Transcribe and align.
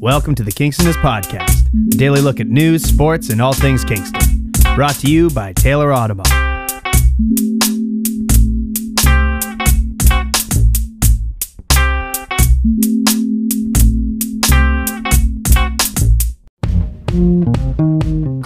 Welcome 0.00 0.36
to 0.36 0.44
the 0.44 0.52
Kingstonist 0.54 1.02
Podcast, 1.02 1.66
a 1.92 1.96
daily 1.96 2.20
look 2.20 2.38
at 2.38 2.46
news, 2.46 2.84
sports, 2.84 3.30
and 3.30 3.42
all 3.42 3.52
things 3.52 3.84
Kingston. 3.84 4.52
Brought 4.76 4.94
to 4.96 5.10
you 5.10 5.30
by 5.30 5.52
Taylor 5.52 5.88
Automall. 5.88 6.30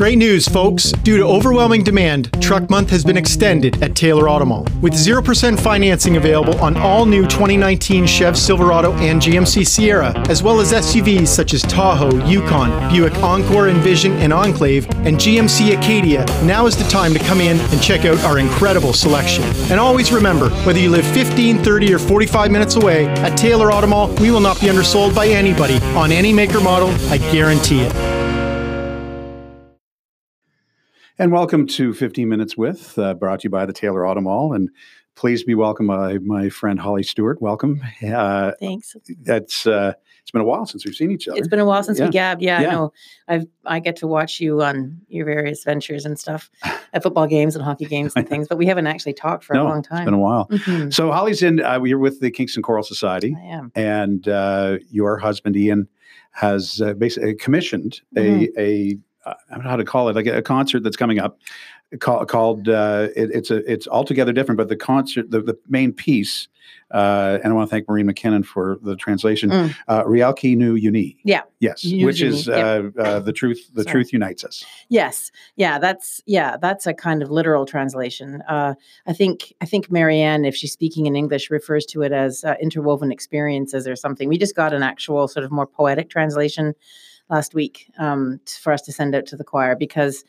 Great 0.06 0.18
news, 0.18 0.46
folks. 0.46 0.92
Due 0.92 1.16
to 1.16 1.24
overwhelming 1.24 1.82
demand, 1.82 2.30
Truck 2.40 2.70
Month 2.70 2.90
has 2.90 3.02
been 3.02 3.16
extended 3.16 3.82
at 3.82 3.96
Taylor 3.96 4.26
Automall. 4.26 4.62
With 4.80 4.92
0% 4.92 5.58
financing 5.58 6.16
available 6.16 6.56
on 6.60 6.76
all 6.76 7.06
new 7.06 7.24
2019 7.24 8.06
Chev 8.06 8.38
Silverado 8.38 8.92
and 8.98 9.20
GMC 9.20 9.66
Sierra, 9.66 10.16
as 10.28 10.44
well 10.44 10.60
as 10.60 10.72
SUVs 10.72 11.26
such 11.26 11.54
as 11.54 11.62
Tahoe, 11.62 12.24
Yukon, 12.24 12.88
Buick 12.88 13.16
Encore 13.16 13.68
Envision 13.68 14.12
and 14.18 14.32
Enclave, 14.32 14.88
and 14.98 15.16
GMC 15.16 15.76
Acadia, 15.76 16.24
now 16.44 16.66
is 16.66 16.76
the 16.76 16.88
time 16.88 17.12
to 17.12 17.18
come 17.18 17.40
in 17.40 17.58
and 17.58 17.82
check 17.82 18.04
out 18.04 18.16
our 18.20 18.38
incredible 18.38 18.92
selection. 18.92 19.42
And 19.72 19.80
always 19.80 20.12
remember, 20.12 20.50
whether 20.64 20.78
you 20.78 20.90
live 20.90 21.04
15, 21.14 21.64
30, 21.64 21.94
or 21.94 21.98
45 21.98 22.52
minutes 22.52 22.76
away, 22.76 23.06
at 23.06 23.36
Taylor 23.36 23.72
Automall, 23.72 24.16
we 24.20 24.30
will 24.30 24.38
not 24.38 24.60
be 24.60 24.68
undersold 24.68 25.16
by 25.16 25.26
anybody 25.26 25.78
on 25.96 26.12
any 26.12 26.32
maker 26.32 26.60
model, 26.60 26.90
I 27.10 27.18
guarantee 27.18 27.80
it. 27.80 28.15
And 31.18 31.32
welcome 31.32 31.66
to 31.68 31.94
15 31.94 32.28
Minutes 32.28 32.56
With, 32.58 32.98
uh, 32.98 33.14
brought 33.14 33.40
to 33.40 33.44
you 33.44 33.50
by 33.50 33.64
the 33.64 33.72
Taylor 33.72 34.02
Automall. 34.02 34.54
And 34.54 34.68
please 35.14 35.42
be 35.42 35.54
welcome 35.54 35.86
by 35.86 36.18
my 36.18 36.50
friend 36.50 36.78
Holly 36.78 37.02
Stewart. 37.02 37.40
Welcome. 37.40 37.80
Uh, 38.06 38.52
Thanks. 38.60 38.94
That's 39.22 39.66
uh, 39.66 39.94
it's 40.20 40.30
been 40.30 40.42
a 40.42 40.44
while 40.44 40.66
since 40.66 40.84
we've 40.84 40.94
seen 40.94 41.10
each 41.10 41.26
other. 41.26 41.38
It's 41.38 41.48
been 41.48 41.58
a 41.58 41.64
while 41.64 41.82
since 41.82 41.98
Yeah. 41.98 42.04
we 42.06 42.10
gabbed. 42.10 42.42
Yeah, 42.42 42.60
Yeah. 42.60 42.68
I 42.68 42.72
know. 42.72 42.92
I've 43.28 43.46
I 43.64 43.80
get 43.80 43.96
to 43.96 44.06
watch 44.06 44.40
you 44.40 44.62
on 44.62 45.00
your 45.08 45.24
various 45.24 45.64
ventures 45.64 46.04
and 46.04 46.18
stuff 46.18 46.50
at 46.92 47.02
football 47.02 47.26
games 47.26 47.56
and 47.56 47.64
hockey 47.64 47.86
games 47.86 48.12
and 48.16 48.28
things, 48.28 48.46
but 48.46 48.58
we 48.58 48.66
haven't 48.66 48.86
actually 48.86 49.14
talked 49.14 49.42
for 49.42 49.54
no, 49.54 49.62
a 49.62 49.68
long 49.68 49.82
time. 49.82 50.00
It's 50.00 50.04
been 50.04 50.14
a 50.14 50.18
while. 50.18 50.48
Mhm. 50.50 50.92
So 50.92 51.10
Holly's 51.12 51.42
in. 51.42 51.62
Uh, 51.62 51.78
we're 51.80 51.98
with 51.98 52.20
the 52.20 52.30
Kingston 52.30 52.62
Choral 52.62 52.82
Society, 52.82 53.34
I 53.40 53.46
am. 53.54 53.72
and 53.74 54.28
uh, 54.28 54.76
your 54.90 55.16
husband 55.16 55.56
Ian 55.56 55.88
has 56.32 56.82
uh, 56.82 56.92
basically 56.92 57.34
commissioned 57.36 58.02
Mm-hmm. 58.14 58.58
a 58.58 58.62
a 58.62 58.90
uh, 58.92 58.96
I 59.26 59.54
don't 59.54 59.64
know 59.64 59.70
how 59.70 59.76
to 59.76 59.84
call 59.84 60.08
it 60.08 60.16
like 60.16 60.26
a 60.26 60.42
concert 60.42 60.82
that's 60.82 60.96
coming 60.96 61.18
up 61.18 61.38
call, 62.00 62.24
called 62.26 62.68
uh, 62.68 63.08
it, 63.16 63.30
it's 63.32 63.50
a 63.50 63.56
it's 63.70 63.86
altogether 63.88 64.32
different 64.32 64.56
but 64.58 64.68
the 64.68 64.76
concert 64.76 65.30
the, 65.30 65.40
the 65.40 65.58
main 65.68 65.92
piece 65.92 66.48
uh, 66.92 67.38
and 67.42 67.52
I 67.52 67.54
want 67.56 67.68
to 67.68 67.70
thank 67.74 67.88
Marie 67.88 68.02
McKinnon 68.04 68.44
for 68.44 68.78
the 68.82 68.96
translation 68.96 69.50
Mm. 69.50 69.74
uh, 69.88 70.04
Rialki 70.04 70.56
Nu 70.56 70.74
Uni 70.74 71.16
Yeah. 71.24 71.42
yes 71.60 71.84
which 71.84 72.22
is 72.22 72.48
uh, 72.48 72.90
uh, 72.98 73.20
the 73.20 73.32
truth 73.32 73.70
the 73.74 73.82
Sorry. 73.82 73.92
truth 73.92 74.12
unites 74.12 74.44
us 74.44 74.64
Yes. 74.88 75.32
Yeah, 75.56 75.78
that's 75.80 76.22
yeah, 76.26 76.56
that's 76.56 76.86
a 76.86 76.94
kind 76.94 77.22
of 77.22 77.30
literal 77.30 77.66
translation. 77.66 78.42
Uh, 78.48 78.74
I 79.06 79.12
think 79.12 79.52
I 79.60 79.66
think 79.66 79.90
Marianne, 79.90 80.44
if 80.44 80.54
she's 80.54 80.72
speaking 80.72 81.06
in 81.06 81.16
English, 81.16 81.50
refers 81.50 81.84
to 81.86 82.02
it 82.02 82.12
as 82.12 82.44
uh, 82.44 82.54
interwoven 82.62 83.10
experiences 83.10 83.88
or 83.88 83.96
something. 83.96 84.28
We 84.28 84.38
just 84.38 84.54
got 84.54 84.72
an 84.72 84.84
actual 84.84 85.26
sort 85.26 85.44
of 85.44 85.50
more 85.50 85.66
poetic 85.66 86.08
translation 86.08 86.74
last 87.28 87.54
week 87.54 87.90
um, 87.98 88.40
for 88.60 88.72
us 88.72 88.82
to 88.82 88.92
send 88.92 89.14
out 89.14 89.26
to 89.26 89.36
the 89.36 89.44
choir 89.44 89.74
because 89.76 90.24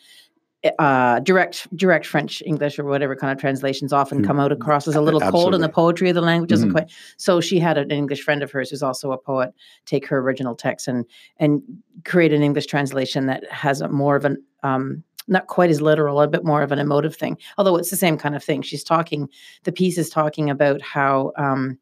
uh, 0.80 1.20
direct 1.20 1.74
direct 1.78 2.06
French 2.06 2.42
English 2.46 2.80
or 2.80 2.84
whatever 2.84 3.16
kind 3.16 3.32
of 3.32 3.38
translations 3.40 3.94
often 3.94 4.22
Mm. 4.22 4.26
come 4.28 4.40
out 4.40 4.52
across 4.52 4.88
as 4.88 4.96
a 4.96 5.02
little 5.02 5.22
cold, 5.22 5.54
and 5.54 5.64
the 5.64 5.70
poetry 5.70 6.10
of 6.10 6.16
the 6.16 6.22
language 6.22 6.52
isn't 6.52 6.70
Mhm. 6.70 6.74
quite. 6.74 6.90
So 7.18 7.40
she 7.40 7.60
had 7.60 7.78
an 7.78 7.92
English 7.92 8.24
friend 8.24 8.42
of 8.42 8.52
hers 8.52 8.72
who's 8.72 8.82
also 8.84 9.12
a 9.12 9.18
poet 9.18 9.54
take 9.86 10.08
her 10.08 10.18
original 10.18 10.56
text 10.56 10.88
and 10.88 11.06
and 11.38 11.62
create 12.06 12.34
an 12.34 12.42
English 12.42 12.66
translation 12.66 13.28
that 13.28 13.50
has 13.52 13.82
a 13.82 13.88
more 13.88 14.16
of 14.16 14.26
an 14.26 14.44
um, 14.64 15.04
not 15.28 15.48
quite 15.48 15.70
as 15.70 15.80
literal, 15.82 16.20
a 16.22 16.28
bit 16.28 16.44
more 16.44 16.64
of 16.64 16.72
an 16.72 16.80
emotive 16.80 17.16
thing. 17.16 17.38
Although 17.58 17.76
it's 17.76 17.92
the 17.92 17.96
same 17.98 18.18
kind 18.18 18.36
of 18.36 18.44
thing. 18.44 18.62
She's 18.64 18.84
talking. 18.84 19.30
The 19.64 19.72
piece 19.72 19.98
is 20.00 20.10
talking 20.10 20.50
about 20.50 20.82
how. 20.82 21.34
Um, 21.38 21.78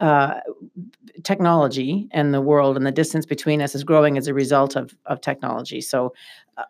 uh, 0.00 0.40
technology 1.22 2.08
and 2.10 2.34
the 2.34 2.40
world 2.40 2.76
and 2.76 2.86
the 2.86 2.92
distance 2.92 3.24
between 3.26 3.62
us 3.62 3.74
is 3.74 3.84
growing 3.84 4.18
as 4.18 4.26
a 4.26 4.34
result 4.34 4.76
of 4.76 4.94
of 5.06 5.20
technology. 5.20 5.80
So 5.80 6.12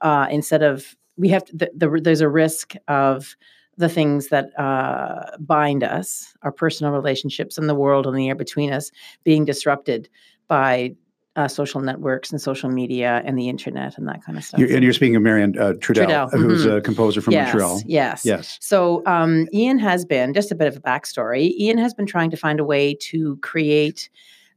uh, 0.03 0.27
instead 0.31 0.63
of 0.63 0.97
we 1.17 1.29
have 1.31 1.45
to, 1.47 1.57
the, 1.57 1.71
the, 1.75 2.01
there's 2.03 2.21
a 2.21 2.29
risk 2.29 2.75
of 2.89 3.37
the 3.79 3.89
things 3.89 4.29
that 4.29 4.59
uh, 4.59 5.37
bind 5.41 5.85
us, 5.85 6.35
our 6.43 6.53
personal 6.53 6.93
relationships 6.93 7.59
and 7.59 7.69
the 7.69 7.75
world 7.75 8.07
and 8.07 8.17
the 8.17 8.29
air 8.29 8.35
between 8.35 8.73
us, 8.73 8.91
being 9.25 9.45
disrupted 9.45 10.09
by 10.49 10.95
uh, 11.37 11.47
social 11.47 11.81
networks 11.81 12.33
and 12.33 12.41
social 12.41 12.71
media 12.71 13.23
and 13.25 13.39
the 13.39 13.49
internet 13.49 13.99
and 13.99 14.09
that 14.09 14.25
kind 14.25 14.39
of 14.39 14.45
stuff. 14.45 14.59
you're, 14.59 14.73
and 14.75 14.83
you're 14.83 14.93
speaking 14.93 15.17
of 15.17 15.23
Marianne 15.23 15.57
uh, 15.59 15.75
Trudel, 15.75 16.07
Trudel, 16.07 16.31
who's 16.33 16.65
mhm. 16.65 16.79
a 16.79 16.81
composer 16.81 17.21
from 17.21 17.35
yes, 17.35 17.49
Montreal 17.49 17.83
Yes. 17.87 18.25
yes 18.25 18.59
So 18.61 19.03
um, 19.07 19.47
Ian 19.53 19.79
has 19.79 20.05
been 20.05 20.33
just 20.33 20.51
a 20.51 20.55
bit 20.55 20.67
of 20.67 20.77
a 20.77 20.81
backstory. 20.81 21.51
Ian 21.59 21.79
has 21.79 21.93
been 21.93 22.07
trying 22.07 22.31
to 22.31 22.37
find 22.37 22.59
a 22.59 22.65
way 22.65 22.95
to 22.95 23.37
create 23.43 24.09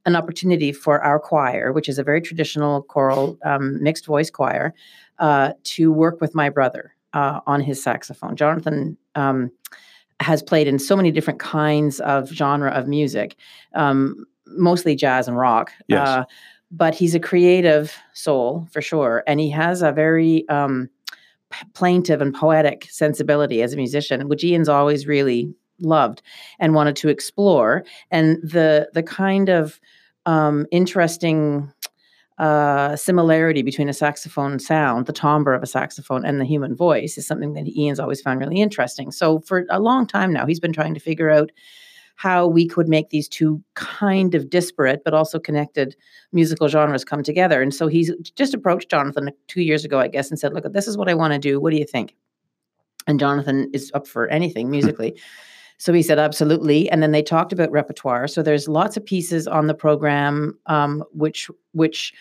an 0.06 0.16
opportunity 0.16 0.72
for 0.72 1.02
our 1.02 1.20
choir, 1.20 1.74
which 1.74 1.90
is 1.90 2.00
a 2.00 2.04
very 2.04 2.22
traditional 2.22 2.84
choral 2.84 3.38
um, 3.44 3.84
mixed 3.84 4.06
voice 4.06 4.30
choir, 4.30 4.74
uh, 5.20 5.52
to 5.66 5.92
work 5.92 6.22
with 6.22 6.34
my 6.34 6.50
brother 6.50 6.96
uh, 7.14 7.42
on 7.46 7.60
his 7.60 7.84
saxophone. 7.84 8.38
Jonathan 8.38 8.98
um, 9.16 9.52
has 10.22 10.42
played 10.42 10.68
in 10.68 10.80
so 10.80 10.96
many 10.96 11.12
different 11.12 11.40
kinds 11.40 12.00
of 12.00 12.30
genre 12.30 12.72
of 12.72 12.88
music, 12.88 13.36
um, 13.76 14.26
mostly 14.48 14.96
jazz 14.96 15.28
and 15.28 15.38
rock. 15.38 15.72
Yes. 15.88 16.26
But 16.72 16.94
he's 16.94 17.16
a 17.16 17.20
creative 17.20 17.96
soul 18.14 18.68
for 18.72 18.82
sure, 18.82 19.24
and 19.26 19.40
he 19.40 19.50
has 19.50 19.82
a 19.82 19.92
very 19.92 20.48
um, 20.50 20.90
plaintive 21.74 22.22
and 22.22 22.34
poetic 22.34 22.88
sensibility 22.90 23.62
as 23.62 23.74
a 23.74 23.78
musician, 23.78 24.30
which 24.30 24.44
Ian's 24.44 24.70
always 24.70 25.08
really 25.08 25.54
loved 25.80 26.22
and 26.60 26.76
wanted 26.76 26.96
to 26.98 27.10
explore. 27.10 27.84
And 28.12 28.38
the 28.44 28.90
the 28.94 29.04
kind 29.04 29.50
of 29.50 29.80
um, 30.26 30.68
interesting 30.72 31.72
uh, 32.38 32.96
similarity 32.96 33.62
between 33.62 33.90
a 33.90 33.94
saxophone 33.94 34.60
sound, 34.60 35.08
the 35.08 35.14
timbre 35.14 35.54
of 35.54 35.64
a 35.64 35.68
saxophone, 35.68 36.24
and 36.26 36.40
the 36.40 36.46
human 36.46 36.76
voice 36.76 37.18
is 37.18 37.28
something 37.28 37.54
that 37.54 37.68
Ian's 37.68 38.00
always 38.00 38.22
found 38.22 38.40
really 38.40 38.62
interesting. 38.62 39.12
So 39.12 39.40
for 39.40 39.66
a 39.70 39.80
long 39.80 40.08
time 40.08 40.32
now, 40.32 40.46
he's 40.46 40.60
been 40.60 40.74
trying 40.74 40.94
to 40.94 41.02
figure 41.02 41.30
out 41.30 41.52
how 42.20 42.46
we 42.46 42.68
could 42.68 42.90
make 42.90 43.12
these 43.12 43.30
two 43.30 43.64
kind 43.76 44.36
of 44.36 44.50
disparate 44.50 45.06
but 45.06 45.14
also 45.14 45.40
connected 45.40 45.96
musical 46.34 46.68
genres 46.68 47.06
come 47.06 47.24
together. 47.24 47.62
And 47.62 47.74
so 47.74 47.88
he's 47.88 48.12
just 48.36 48.54
approached 48.54 48.92
Jonathan 48.92 49.32
two 49.48 49.62
years 49.62 49.86
ago, 49.86 50.02
I 50.02 50.10
guess, 50.10 50.30
and 50.30 50.38
said, 50.38 50.54
Look, 50.54 50.66
this 50.74 50.86
is 50.86 50.98
what 50.98 51.08
I 51.08 51.14
want 51.14 51.32
to 51.32 51.40
do. 51.40 51.62
What 51.62 51.72
do 51.72 51.78
you 51.78 51.86
think? 51.86 52.18
And 53.08 53.22
Jonathan 53.22 53.70
is 53.74 53.90
up 53.94 54.06
for 54.06 54.28
anything 54.28 54.70
musically. 54.70 55.18
so 55.78 55.94
he 55.94 56.04
said, 56.04 56.20
Absolutely. 56.20 56.90
And 56.90 57.02
then 57.02 57.14
they 57.14 57.24
talked 57.24 57.54
about 57.54 57.72
repertoire. 57.72 58.28
So 58.28 58.44
there's 58.44 58.68
lots 58.68 58.98
of 58.98 59.06
pieces 59.06 59.48
on 59.48 59.68
the 59.68 59.74
program 59.74 60.60
um, 60.66 61.06
which 61.14 61.50
which 61.72 62.14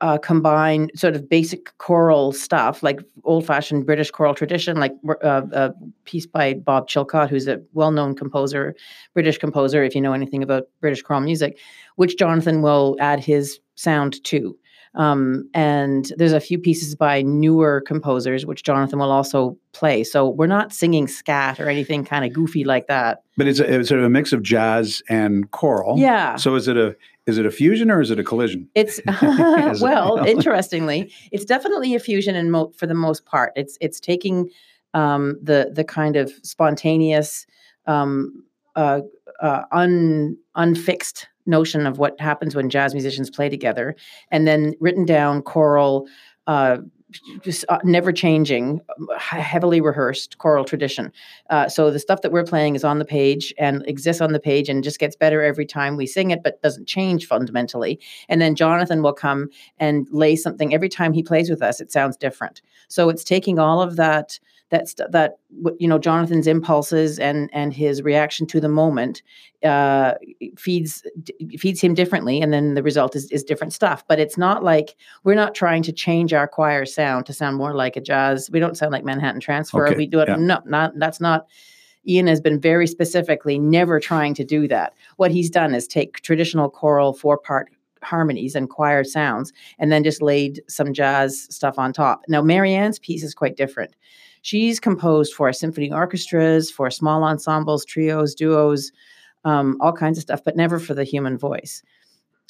uh, 0.00 0.18
combine 0.18 0.88
sort 0.94 1.14
of 1.14 1.28
basic 1.28 1.76
choral 1.78 2.32
stuff, 2.32 2.82
like 2.82 3.00
old-fashioned 3.24 3.84
British 3.86 4.10
choral 4.10 4.34
tradition, 4.34 4.76
like 4.78 4.92
uh, 5.22 5.42
a 5.52 5.72
piece 6.04 6.26
by 6.26 6.54
Bob 6.54 6.88
Chilcott, 6.88 7.28
who's 7.28 7.46
a 7.48 7.60
well-known 7.74 8.14
composer, 8.14 8.74
British 9.14 9.38
composer, 9.38 9.82
if 9.84 9.94
you 9.94 10.00
know 10.00 10.12
anything 10.12 10.42
about 10.42 10.64
British 10.80 11.02
choral 11.02 11.20
music, 11.20 11.58
which 11.96 12.16
Jonathan 12.16 12.62
will 12.62 12.96
add 13.00 13.20
his 13.20 13.60
sound 13.74 14.22
to. 14.24 14.56
Um, 14.96 15.48
and 15.54 16.12
there's 16.16 16.32
a 16.32 16.40
few 16.40 16.58
pieces 16.58 16.96
by 16.96 17.22
newer 17.22 17.80
composers, 17.80 18.44
which 18.44 18.64
Jonathan 18.64 18.98
will 18.98 19.12
also 19.12 19.56
play. 19.72 20.02
So 20.02 20.28
we're 20.28 20.48
not 20.48 20.72
singing 20.72 21.06
scat 21.06 21.60
or 21.60 21.68
anything 21.68 22.04
kind 22.04 22.24
of 22.24 22.32
goofy 22.32 22.64
like 22.64 22.88
that. 22.88 23.22
but 23.36 23.46
it's 23.46 23.60
a, 23.60 23.72
it's 23.80 23.92
a 23.92 24.08
mix 24.08 24.32
of 24.32 24.42
jazz 24.42 25.00
and 25.08 25.48
choral 25.52 25.96
Yeah. 25.96 26.34
so 26.36 26.56
is 26.56 26.66
it 26.66 26.76
a 26.76 26.96
is 27.30 27.38
it 27.38 27.46
a 27.46 27.50
fusion 27.50 27.90
or 27.90 28.00
is 28.00 28.10
it 28.10 28.18
a 28.18 28.24
collision 28.24 28.68
It's 28.74 28.98
it? 29.06 29.80
well, 29.80 30.24
interestingly, 30.26 31.12
it's 31.32 31.44
definitely 31.44 31.94
a 31.94 32.00
fusion 32.00 32.34
in 32.34 32.50
mo- 32.50 32.72
for 32.76 32.86
the 32.86 32.94
most 32.94 33.24
part. 33.24 33.52
It's 33.56 33.78
it's 33.80 34.00
taking 34.00 34.50
um, 34.94 35.38
the 35.42 35.70
the 35.72 35.84
kind 35.84 36.16
of 36.16 36.32
spontaneous, 36.42 37.46
um, 37.86 38.44
uh, 38.76 39.00
uh, 39.40 39.62
un 39.72 40.36
unfixed 40.56 41.28
notion 41.46 41.86
of 41.86 41.98
what 41.98 42.20
happens 42.20 42.54
when 42.54 42.68
jazz 42.68 42.92
musicians 42.94 43.30
play 43.30 43.48
together, 43.48 43.94
and 44.30 44.46
then 44.46 44.74
written 44.80 45.04
down 45.04 45.42
choral. 45.42 46.06
Just 47.42 47.64
uh, 47.68 47.78
never 47.84 48.12
changing, 48.12 48.80
um, 48.96 49.08
heavily 49.18 49.80
rehearsed 49.80 50.38
choral 50.38 50.64
tradition. 50.64 51.12
Uh, 51.48 51.68
so 51.68 51.90
the 51.90 51.98
stuff 51.98 52.22
that 52.22 52.32
we're 52.32 52.44
playing 52.44 52.76
is 52.76 52.84
on 52.84 52.98
the 52.98 53.04
page 53.04 53.52
and 53.58 53.84
exists 53.86 54.20
on 54.20 54.32
the 54.32 54.40
page 54.40 54.68
and 54.68 54.84
just 54.84 54.98
gets 54.98 55.16
better 55.16 55.42
every 55.42 55.66
time 55.66 55.96
we 55.96 56.06
sing 56.06 56.30
it, 56.30 56.42
but 56.42 56.60
doesn't 56.62 56.86
change 56.86 57.26
fundamentally. 57.26 57.98
And 58.28 58.40
then 58.40 58.54
Jonathan 58.54 59.02
will 59.02 59.12
come 59.12 59.48
and 59.78 60.06
lay 60.10 60.36
something 60.36 60.72
every 60.74 60.88
time 60.88 61.12
he 61.12 61.22
plays 61.22 61.50
with 61.50 61.62
us. 61.62 61.80
It 61.80 61.92
sounds 61.92 62.16
different. 62.16 62.62
So 62.88 63.08
it's 63.08 63.24
taking 63.24 63.58
all 63.58 63.80
of 63.82 63.96
that 63.96 64.38
that's 64.70 64.94
that 64.94 65.38
you 65.78 65.86
know 65.86 65.98
jonathan's 65.98 66.46
impulses 66.46 67.18
and 67.18 67.50
and 67.52 67.74
his 67.74 68.02
reaction 68.02 68.46
to 68.46 68.60
the 68.60 68.68
moment 68.68 69.22
uh 69.64 70.14
feeds 70.56 71.04
d- 71.22 71.56
feeds 71.58 71.80
him 71.80 71.92
differently 71.92 72.40
and 72.40 72.52
then 72.52 72.74
the 72.74 72.82
result 72.82 73.14
is, 73.14 73.30
is 73.30 73.44
different 73.44 73.72
stuff 73.72 74.04
but 74.08 74.18
it's 74.18 74.38
not 74.38 74.64
like 74.64 74.96
we're 75.24 75.34
not 75.34 75.54
trying 75.54 75.82
to 75.82 75.92
change 75.92 76.32
our 76.32 76.48
choir 76.48 76.86
sound 76.86 77.26
to 77.26 77.32
sound 77.32 77.56
more 77.56 77.74
like 77.74 77.96
a 77.96 78.00
jazz 78.00 78.48
we 78.50 78.60
don't 78.60 78.76
sound 78.76 78.92
like 78.92 79.04
manhattan 79.04 79.40
transfer 79.40 79.86
Okay, 79.86 79.96
we 79.96 80.06
do 80.06 80.20
it 80.20 80.28
yeah. 80.28 80.36
no 80.36 80.60
not 80.64 80.98
that's 80.98 81.20
not 81.20 81.46
Ian 82.08 82.28
has 82.28 82.40
been 82.40 82.58
very 82.58 82.86
specifically 82.86 83.58
never 83.58 84.00
trying 84.00 84.32
to 84.32 84.42
do 84.42 84.66
that. 84.68 84.94
What 85.16 85.30
he's 85.30 85.50
done 85.50 85.74
is 85.74 85.86
take 85.86 86.22
traditional 86.22 86.70
choral 86.70 87.12
four 87.12 87.36
part 87.36 87.68
harmonies 88.02 88.54
and 88.54 88.70
choir 88.70 89.04
sounds 89.04 89.52
and 89.78 89.92
then 89.92 90.04
just 90.04 90.22
laid 90.22 90.62
some 90.68 90.92
jazz 90.92 91.46
stuff 91.50 91.78
on 91.78 91.92
top. 91.92 92.22
Now, 92.28 92.42
Marianne's 92.42 92.98
piece 92.98 93.22
is 93.22 93.34
quite 93.34 93.56
different. 93.56 93.94
She's 94.42 94.80
composed 94.80 95.34
for 95.34 95.52
symphony 95.52 95.92
orchestras, 95.92 96.70
for 96.70 96.90
small 96.90 97.24
ensembles, 97.24 97.84
trios, 97.84 98.34
duos, 98.34 98.90
um, 99.44 99.76
all 99.80 99.92
kinds 99.92 100.18
of 100.18 100.22
stuff, 100.22 100.42
but 100.44 100.56
never 100.56 100.78
for 100.78 100.94
the 100.94 101.04
human 101.04 101.38
voice. 101.38 101.82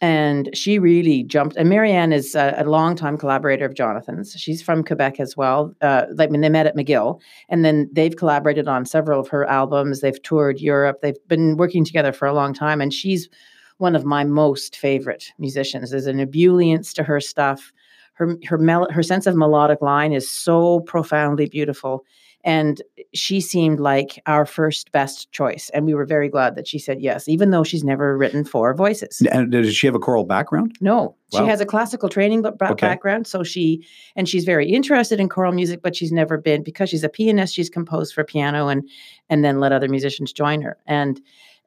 And 0.02 0.48
she 0.54 0.78
really 0.78 1.24
jumped. 1.24 1.56
And 1.56 1.68
Marianne 1.68 2.12
is 2.12 2.34
a, 2.34 2.54
a 2.56 2.64
longtime 2.64 3.18
collaborator 3.18 3.66
of 3.66 3.74
Jonathan's. 3.74 4.32
She's 4.32 4.62
from 4.62 4.82
Quebec 4.82 5.20
as 5.20 5.36
well. 5.36 5.74
Uh, 5.82 6.06
like 6.14 6.30
when 6.30 6.40
they 6.40 6.48
met 6.48 6.66
at 6.66 6.74
McGill, 6.74 7.20
and 7.50 7.66
then 7.66 7.90
they've 7.92 8.16
collaborated 8.16 8.66
on 8.66 8.86
several 8.86 9.20
of 9.20 9.28
her 9.28 9.44
albums. 9.44 10.00
They've 10.00 10.22
toured 10.22 10.58
Europe. 10.58 11.00
They've 11.02 11.28
been 11.28 11.58
working 11.58 11.84
together 11.84 12.12
for 12.12 12.26
a 12.26 12.32
long 12.32 12.54
time. 12.54 12.80
And 12.80 12.94
she's 12.94 13.28
one 13.76 13.94
of 13.94 14.06
my 14.06 14.24
most 14.24 14.76
favorite 14.76 15.32
musicians. 15.38 15.90
There's 15.90 16.06
an 16.06 16.18
ebullience 16.18 16.94
to 16.94 17.02
her 17.02 17.20
stuff. 17.20 17.72
Her 18.20 18.36
her 18.46 18.58
mel- 18.58 18.90
her 18.90 19.02
sense 19.02 19.26
of 19.26 19.34
melodic 19.34 19.80
line 19.80 20.12
is 20.12 20.30
so 20.30 20.80
profoundly 20.80 21.46
beautiful, 21.46 22.04
and 22.44 22.82
she 23.14 23.40
seemed 23.40 23.80
like 23.80 24.20
our 24.26 24.44
first 24.44 24.92
best 24.92 25.32
choice. 25.32 25.70
And 25.72 25.86
we 25.86 25.94
were 25.94 26.04
very 26.04 26.28
glad 26.28 26.54
that 26.56 26.68
she 26.68 26.78
said 26.78 27.00
yes, 27.00 27.28
even 27.28 27.50
though 27.50 27.64
she's 27.64 27.82
never 27.82 28.18
written 28.18 28.44
for 28.44 28.74
voices. 28.74 29.22
And 29.32 29.50
does 29.50 29.74
she 29.74 29.86
have 29.86 29.94
a 29.94 29.98
choral 29.98 30.24
background? 30.24 30.76
No, 30.82 31.16
she 31.32 31.44
has 31.46 31.62
a 31.62 31.66
classical 31.66 32.10
training 32.10 32.42
ba- 32.42 32.54
Okay. 32.60 32.86
background, 32.86 33.26
so 33.26 33.42
she 33.42 33.82
and 34.16 34.28
she's 34.28 34.44
very 34.44 34.70
interested 34.70 35.18
in 35.18 35.30
choral 35.30 35.52
music, 35.52 35.80
but 35.82 35.96
she's 35.96 36.12
never 36.12 36.36
been 36.36 36.62
because 36.62 36.90
she's 36.90 37.04
a 37.04 37.08
pianist. 37.08 37.54
She's 37.54 37.70
composed 37.70 38.12
for 38.14 38.22
piano 38.22 38.68
and 38.68 38.86
and 39.30 39.42
then 39.44 39.60
let 39.60 39.72
other 39.72 39.88
musicians 39.88 40.30
join 40.30 40.60
her. 40.60 40.76
And 40.86 41.20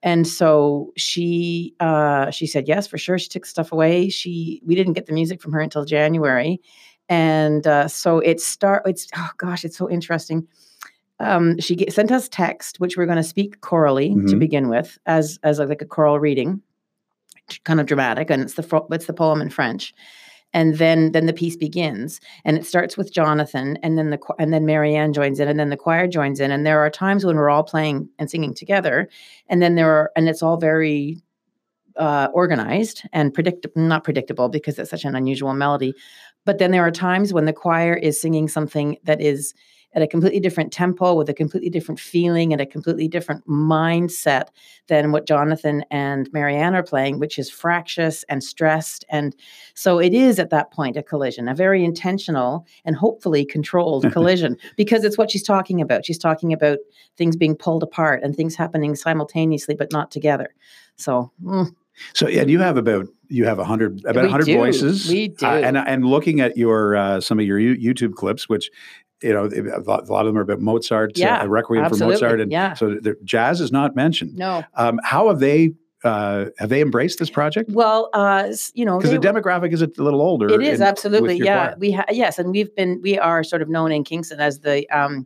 and 0.03 0.27
so 0.27 0.91
she 0.97 1.73
uh, 1.79 2.29
she 2.29 2.45
said 2.45 2.67
yes 2.67 2.85
for 2.87 2.97
sure. 2.99 3.17
She 3.17 3.29
took 3.29 3.45
stuff 3.45 3.71
away. 3.71 4.09
She 4.09 4.61
we 4.65 4.75
didn't 4.75 4.93
get 4.93 5.07
the 5.07 5.13
music 5.13 5.41
from 5.41 5.51
her 5.53 5.59
until 5.61 5.85
January, 5.85 6.61
and 7.09 7.65
uh, 7.65 7.87
so 7.87 8.19
it 8.19 8.39
start. 8.39 8.83
It's 8.85 9.07
oh 9.15 9.29
gosh, 9.37 9.65
it's 9.65 9.77
so 9.77 9.89
interesting. 9.89 10.47
Um, 11.19 11.57
she 11.59 11.75
get, 11.75 11.93
sent 11.93 12.11
us 12.11 12.27
text, 12.27 12.79
which 12.79 12.97
we're 12.97 13.05
going 13.05 13.15
to 13.17 13.23
speak 13.23 13.61
chorally 13.61 14.09
to 14.09 14.35
Mhm. 14.35 14.39
begin 14.39 14.67
with, 14.69 14.97
as 15.05 15.39
as 15.43 15.59
like 15.59 15.81
a 15.81 15.85
choral 15.85 16.19
reading 16.19 16.61
kind 17.65 17.79
of 17.81 17.85
dramatic 17.85 18.29
and 18.29 18.41
it's 18.41 18.53
the 18.53 18.81
it's 18.91 19.05
the 19.05 19.13
poem 19.13 19.41
in 19.41 19.49
french 19.49 19.93
and 20.53 20.75
then 20.77 21.11
then 21.11 21.25
the 21.25 21.33
piece 21.33 21.55
begins 21.55 22.19
and 22.45 22.57
it 22.57 22.65
starts 22.65 22.97
with 22.97 23.13
jonathan 23.13 23.77
and 23.83 23.97
then 23.97 24.09
the 24.09 24.19
and 24.39 24.53
then 24.53 24.65
marianne 24.65 25.13
joins 25.13 25.39
in 25.39 25.47
and 25.47 25.59
then 25.59 25.69
the 25.69 25.77
choir 25.77 26.07
joins 26.07 26.39
in 26.39 26.51
and 26.51 26.65
there 26.65 26.79
are 26.79 26.89
times 26.89 27.25
when 27.25 27.35
we're 27.35 27.49
all 27.49 27.63
playing 27.63 28.07
and 28.19 28.29
singing 28.29 28.53
together 28.53 29.09
and 29.47 29.61
then 29.61 29.75
there 29.75 29.91
are 29.91 30.11
and 30.15 30.29
it's 30.29 30.43
all 30.43 30.57
very 30.57 31.21
uh, 31.95 32.27
organized 32.33 33.03
and 33.13 33.35
predictable 33.35 33.79
not 33.79 34.03
predictable 34.03 34.49
because 34.49 34.79
it's 34.79 34.89
such 34.89 35.05
an 35.05 35.15
unusual 35.15 35.53
melody 35.53 35.93
but 36.45 36.57
then 36.57 36.71
there 36.71 36.85
are 36.85 36.91
times 36.91 37.33
when 37.33 37.45
the 37.45 37.53
choir 37.53 37.93
is 37.93 38.19
singing 38.19 38.47
something 38.47 38.97
that 39.03 39.21
is 39.21 39.53
at 39.93 40.01
a 40.01 40.07
completely 40.07 40.39
different 40.39 40.71
tempo 40.73 41.13
with 41.13 41.29
a 41.29 41.33
completely 41.33 41.69
different 41.69 41.99
feeling 41.99 42.51
and 42.51 42.61
a 42.61 42.65
completely 42.65 43.07
different 43.07 43.47
mindset 43.47 44.47
than 44.87 45.11
what 45.11 45.27
Jonathan 45.27 45.83
and 45.91 46.29
Marianne 46.33 46.75
are 46.75 46.83
playing, 46.83 47.19
which 47.19 47.37
is 47.37 47.49
fractious 47.49 48.23
and 48.29 48.43
stressed. 48.43 49.05
And 49.09 49.35
so 49.75 49.99
it 49.99 50.13
is 50.13 50.39
at 50.39 50.49
that 50.49 50.71
point 50.71 50.97
a 50.97 51.03
collision, 51.03 51.47
a 51.47 51.55
very 51.55 51.83
intentional 51.83 52.65
and 52.85 52.95
hopefully 52.95 53.45
controlled 53.45 54.11
collision, 54.13 54.57
because 54.77 55.03
it's 55.03 55.17
what 55.17 55.31
she's 55.31 55.43
talking 55.43 55.81
about. 55.81 56.05
She's 56.05 56.17
talking 56.17 56.53
about 56.53 56.79
things 57.17 57.35
being 57.35 57.55
pulled 57.55 57.83
apart 57.83 58.21
and 58.23 58.35
things 58.35 58.55
happening 58.55 58.95
simultaneously 58.95 59.75
but 59.75 59.91
not 59.91 60.11
together. 60.11 60.53
So 60.95 61.31
mm, 61.43 61.73
So 62.13 62.27
and 62.27 62.49
you 62.49 62.59
have 62.59 62.77
about 62.77 63.07
you 63.29 63.45
have 63.45 63.59
a 63.59 63.65
hundred 63.65 64.03
about 64.05 64.25
We 64.25 64.29
hundred 64.29 64.47
voices. 64.53 65.09
We 65.09 65.29
do. 65.29 65.45
Uh, 65.45 65.61
and 65.63 65.77
and 65.77 66.05
looking 66.05 66.39
at 66.39 66.55
your 66.57 66.95
uh, 66.95 67.21
some 67.21 67.39
of 67.39 67.45
your 67.45 67.59
You- 67.59 67.93
YouTube 67.93 68.13
clips, 68.13 68.47
which 68.47 68.69
you 69.23 69.33
know 69.33 69.45
a 69.45 69.79
lot, 69.81 70.07
a 70.07 70.11
lot 70.11 70.21
of 70.21 70.27
them 70.27 70.37
are 70.37 70.41
about 70.41 70.59
Mozart, 70.59 71.17
Yeah, 71.17 71.41
uh, 71.41 71.47
Requiem 71.47 71.83
absolutely. 71.83 72.17
for 72.17 72.25
Mozart, 72.25 72.41
and 72.41 72.51
Yeah. 72.51 72.73
so 72.73 72.89
the 73.01 73.15
jazz 73.23 73.61
is 73.61 73.71
not 73.71 73.95
mentioned. 73.95 74.35
no. 74.35 74.63
Um, 74.75 74.99
how 75.03 75.29
have 75.29 75.39
they 75.39 75.71
uh, 76.03 76.45
have 76.59 76.67
they 76.67 76.81
embraced 76.81 77.17
this 77.17 77.29
project? 77.29 77.69
Well, 77.71 78.09
uh, 78.13 78.51
you 78.73 78.83
know, 78.83 78.97
Because 78.97 79.11
the 79.11 79.19
demographic 79.19 79.71
is 79.71 79.81
a 79.81 79.89
little 79.97 80.21
older. 80.21 80.49
It 80.49 80.61
is 80.61 80.81
in- 80.81 80.85
absolutely, 80.85 81.37
yeah. 81.37 81.67
choir. 81.67 81.75
We 81.79 81.91
ha- 81.93 82.03
yes, 82.11 82.37
and 82.39 82.51
we've 82.51 82.75
been 82.75 82.99
we 83.01 83.17
are 83.17 83.41
sort 83.43 83.61
of 83.61 83.69
known 83.69 83.91
in 83.93 84.03
Kingston 84.03 84.41
as 84.41 84.59
the 84.59 84.85
um 84.89 85.25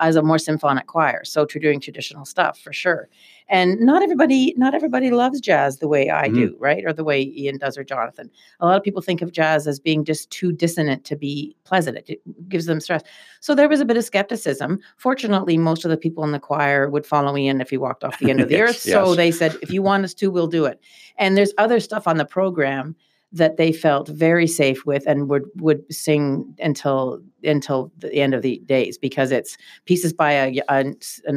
as 0.00 0.16
a 0.16 0.22
more 0.22 0.38
symphonic 0.38 0.86
choir, 0.86 1.24
so 1.24 1.44
to 1.44 1.58
doing 1.58 1.80
traditional 1.80 2.24
stuff 2.24 2.58
for 2.58 2.72
sure. 2.72 3.08
And 3.50 3.80
not 3.80 4.02
everybody 4.02 4.52
not 4.56 4.74
everybody 4.74 5.10
loves 5.10 5.40
jazz 5.40 5.78
the 5.78 5.88
way 5.88 6.10
I 6.10 6.28
Mhm. 6.28 6.34
do, 6.34 6.56
right, 6.58 6.84
or 6.84 6.92
the 6.92 7.04
way 7.04 7.22
Ian 7.36 7.56
does 7.58 7.78
or 7.78 7.84
Jonathan. 7.84 8.30
A 8.60 8.66
lot 8.66 8.76
of 8.76 8.82
people 8.82 9.00
think 9.00 9.22
of 9.22 9.32
jazz 9.32 9.66
as 9.66 9.78
being 9.80 10.04
just 10.04 10.30
too 10.30 10.52
dissonant 10.52 11.04
to 11.04 11.16
be 11.16 11.56
pleasant. 11.64 11.98
It, 12.08 12.20
gives 12.48 12.66
them 12.66 12.80
stress. 12.80 13.02
So 13.40 13.54
there 13.54 13.68
was 13.68 13.80
a 13.80 13.84
bit 13.84 13.96
of 13.96 14.04
skepticism. 14.04 14.78
Fortunately, 14.96 15.56
most 15.58 15.84
of 15.84 15.90
the 15.90 15.96
people 15.96 16.24
in 16.24 16.32
the 16.32 16.38
choir 16.38 16.88
would 16.90 17.06
follow 17.06 17.36
Ian 17.36 17.60
if 17.60 17.70
he 17.70 17.76
walked 17.78 18.04
off 18.04 18.18
the 18.18 18.30
end 18.30 18.40
of 18.40 18.48
the 18.48 18.54
Yes, 18.58 18.70
earth. 18.70 18.76
So 18.78 19.08
yes. 19.08 19.16
they 19.16 19.30
said, 19.30 19.56
if 19.62 19.70
you 19.70 19.82
want 19.82 20.04
us 20.04 20.14
to, 20.14 20.30
we'll 20.30 20.46
do 20.46 20.64
it. 20.66 20.80
And 21.18 21.36
there's 21.36 21.52
other 21.58 21.80
stuff 21.80 22.06
on 22.06 22.16
the 22.16 22.24
program 22.24 22.96
that 23.30 23.58
they 23.58 23.72
felt 23.72 24.08
very 24.08 24.46
safe 24.46 24.86
with 24.86 25.06
and 25.06 25.28
would 25.28 25.44
would 25.56 25.84
sing 25.92 26.54
until 26.60 27.20
until 27.44 27.92
the 27.98 28.14
end 28.14 28.32
of 28.32 28.40
the 28.40 28.58
days 28.64 28.96
because 28.96 29.30
it's 29.30 29.58
pieces 29.84 30.14
by 30.14 30.32
a, 30.32 30.60
a, 30.68 30.94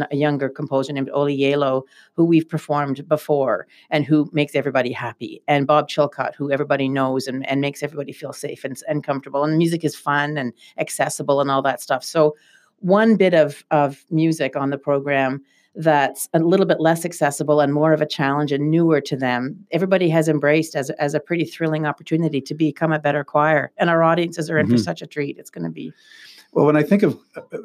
a 0.10 0.16
younger 0.16 0.48
composer 0.48 0.94
named 0.94 1.10
Ola 1.12 1.32
Gjeilo 1.32 1.84
who 2.14 2.24
we've 2.24 2.48
performed 2.48 3.06
before 3.10 3.68
and 3.90 4.06
who 4.06 4.30
makes 4.32 4.56
everybody 4.56 4.92
happy 4.92 5.42
and 5.50 5.68
Bob 5.68 5.90
Chilcott 5.90 6.34
who 6.36 6.50
everybody 6.50 6.88
knows 6.88 7.28
and, 7.28 7.46
and 7.48 7.60
makes 7.60 7.84
everybody 7.84 8.14
feel 8.14 8.34
safe 8.34 8.64
and, 8.64 8.82
and 8.88 9.04
comfortable 9.04 9.44
and 9.44 9.54
the 9.54 9.58
music 9.58 9.84
is 9.84 9.96
fun 9.96 10.38
and 10.38 10.54
accessible 10.78 11.42
and 11.42 11.52
all 11.52 11.62
that 11.62 11.82
stuff. 11.82 12.06
So 12.06 12.36
one 12.80 13.18
bit 13.18 13.34
of 13.34 13.66
of 13.70 14.06
music 14.10 14.56
on 14.56 14.70
the 14.70 14.78
program 14.78 15.44
that's 15.76 16.28
a 16.34 16.40
little 16.40 16.66
bit 16.66 16.80
less 16.82 17.06
accessible 17.06 17.62
and 17.62 17.74
more 17.74 17.94
of 17.94 18.02
a 18.02 18.06
challenge 18.06 18.52
and 18.52 18.70
newer 18.70 19.00
to 19.02 19.16
them, 19.16 19.56
everybody 19.72 20.10
has 20.10 20.28
embraced 20.28 20.76
as, 20.76 20.90
as 20.92 21.14
a 21.14 21.20
pretty 21.20 21.46
thrilling 21.46 21.86
opportunity 21.86 22.42
to 22.42 22.54
become 22.54 22.92
a 22.92 23.00
better 23.00 23.24
choir. 23.24 23.72
And 23.78 23.90
our 23.90 24.04
audiences 24.04 24.50
are 24.50 24.58
in 24.58 24.68
for 24.68 24.74
Mhm. 24.76 24.84
such 24.84 25.02
a 25.02 25.08
treat. 25.08 25.38
It's 25.38 25.50
going 25.50 25.64
to 25.64 25.70
be. 25.70 25.94
Well, 26.52 26.66
when 26.66 26.76
I 26.76 26.84
think 26.84 27.04
of 27.04 27.18
uh, 27.38 27.42
uh, 27.54 27.58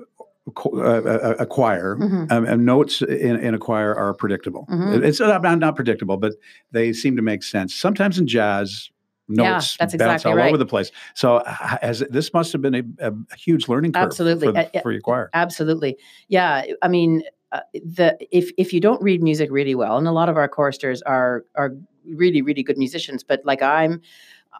cho- 0.56 0.78
uh, 0.78 1.34
a, 1.38 1.42
a 1.42 1.46
choir, 1.46 1.96
Mhm. 1.96 2.30
um, 2.30 2.44
and 2.46 2.64
notes 2.64 3.02
in, 3.02 3.36
in 3.40 3.54
a 3.54 3.58
choir 3.58 3.92
are 3.94 4.14
predictable. 4.14 4.66
Mhm. 4.70 5.02
It's 5.04 5.18
not, 5.18 5.42
not 5.58 5.74
predictable, 5.74 6.16
but 6.16 6.34
they 6.70 6.92
seem 6.92 7.16
to 7.16 7.22
make 7.22 7.42
sense. 7.42 7.74
Sometimes 7.74 8.18
in 8.20 8.28
jazz, 8.28 8.88
Yeah, 9.28 9.54
notes 9.54 9.76
that's 9.76 9.96
bounce 9.96 10.20
exactly 10.22 10.30
all 10.30 10.36
right. 10.36 10.48
over 10.50 10.56
the 10.58 10.66
place. 10.66 10.92
So, 11.14 11.42
as 11.82 12.04
this 12.10 12.32
must 12.32 12.52
have 12.52 12.62
been 12.62 12.76
a, 12.76 12.82
a 13.00 13.12
huge 13.36 13.66
learning 13.68 13.90
curve 13.94 14.04
Absolutely. 14.04 14.46
for, 14.52 14.56
Uh, 14.56 14.80
for 14.82 14.92
your 14.92 15.00
choir. 15.00 15.30
Absolutely. 15.34 15.96
Yeah. 16.28 16.62
I 16.80 16.86
mean, 16.86 17.24
uh, 17.52 17.60
the 17.74 18.16
if 18.30 18.50
if 18.58 18.72
you 18.72 18.80
don't 18.80 19.02
read 19.02 19.22
music 19.22 19.50
really 19.50 19.74
well, 19.74 19.96
and 19.98 20.06
a 20.08 20.12
lot 20.12 20.28
of 20.28 20.36
our 20.36 20.48
choristers 20.48 21.02
are 21.02 21.44
are 21.54 21.72
really 22.04 22.42
really 22.42 22.62
good 22.62 22.78
musicians, 22.78 23.22
but 23.22 23.40
like 23.44 23.62
I'm. 23.62 24.00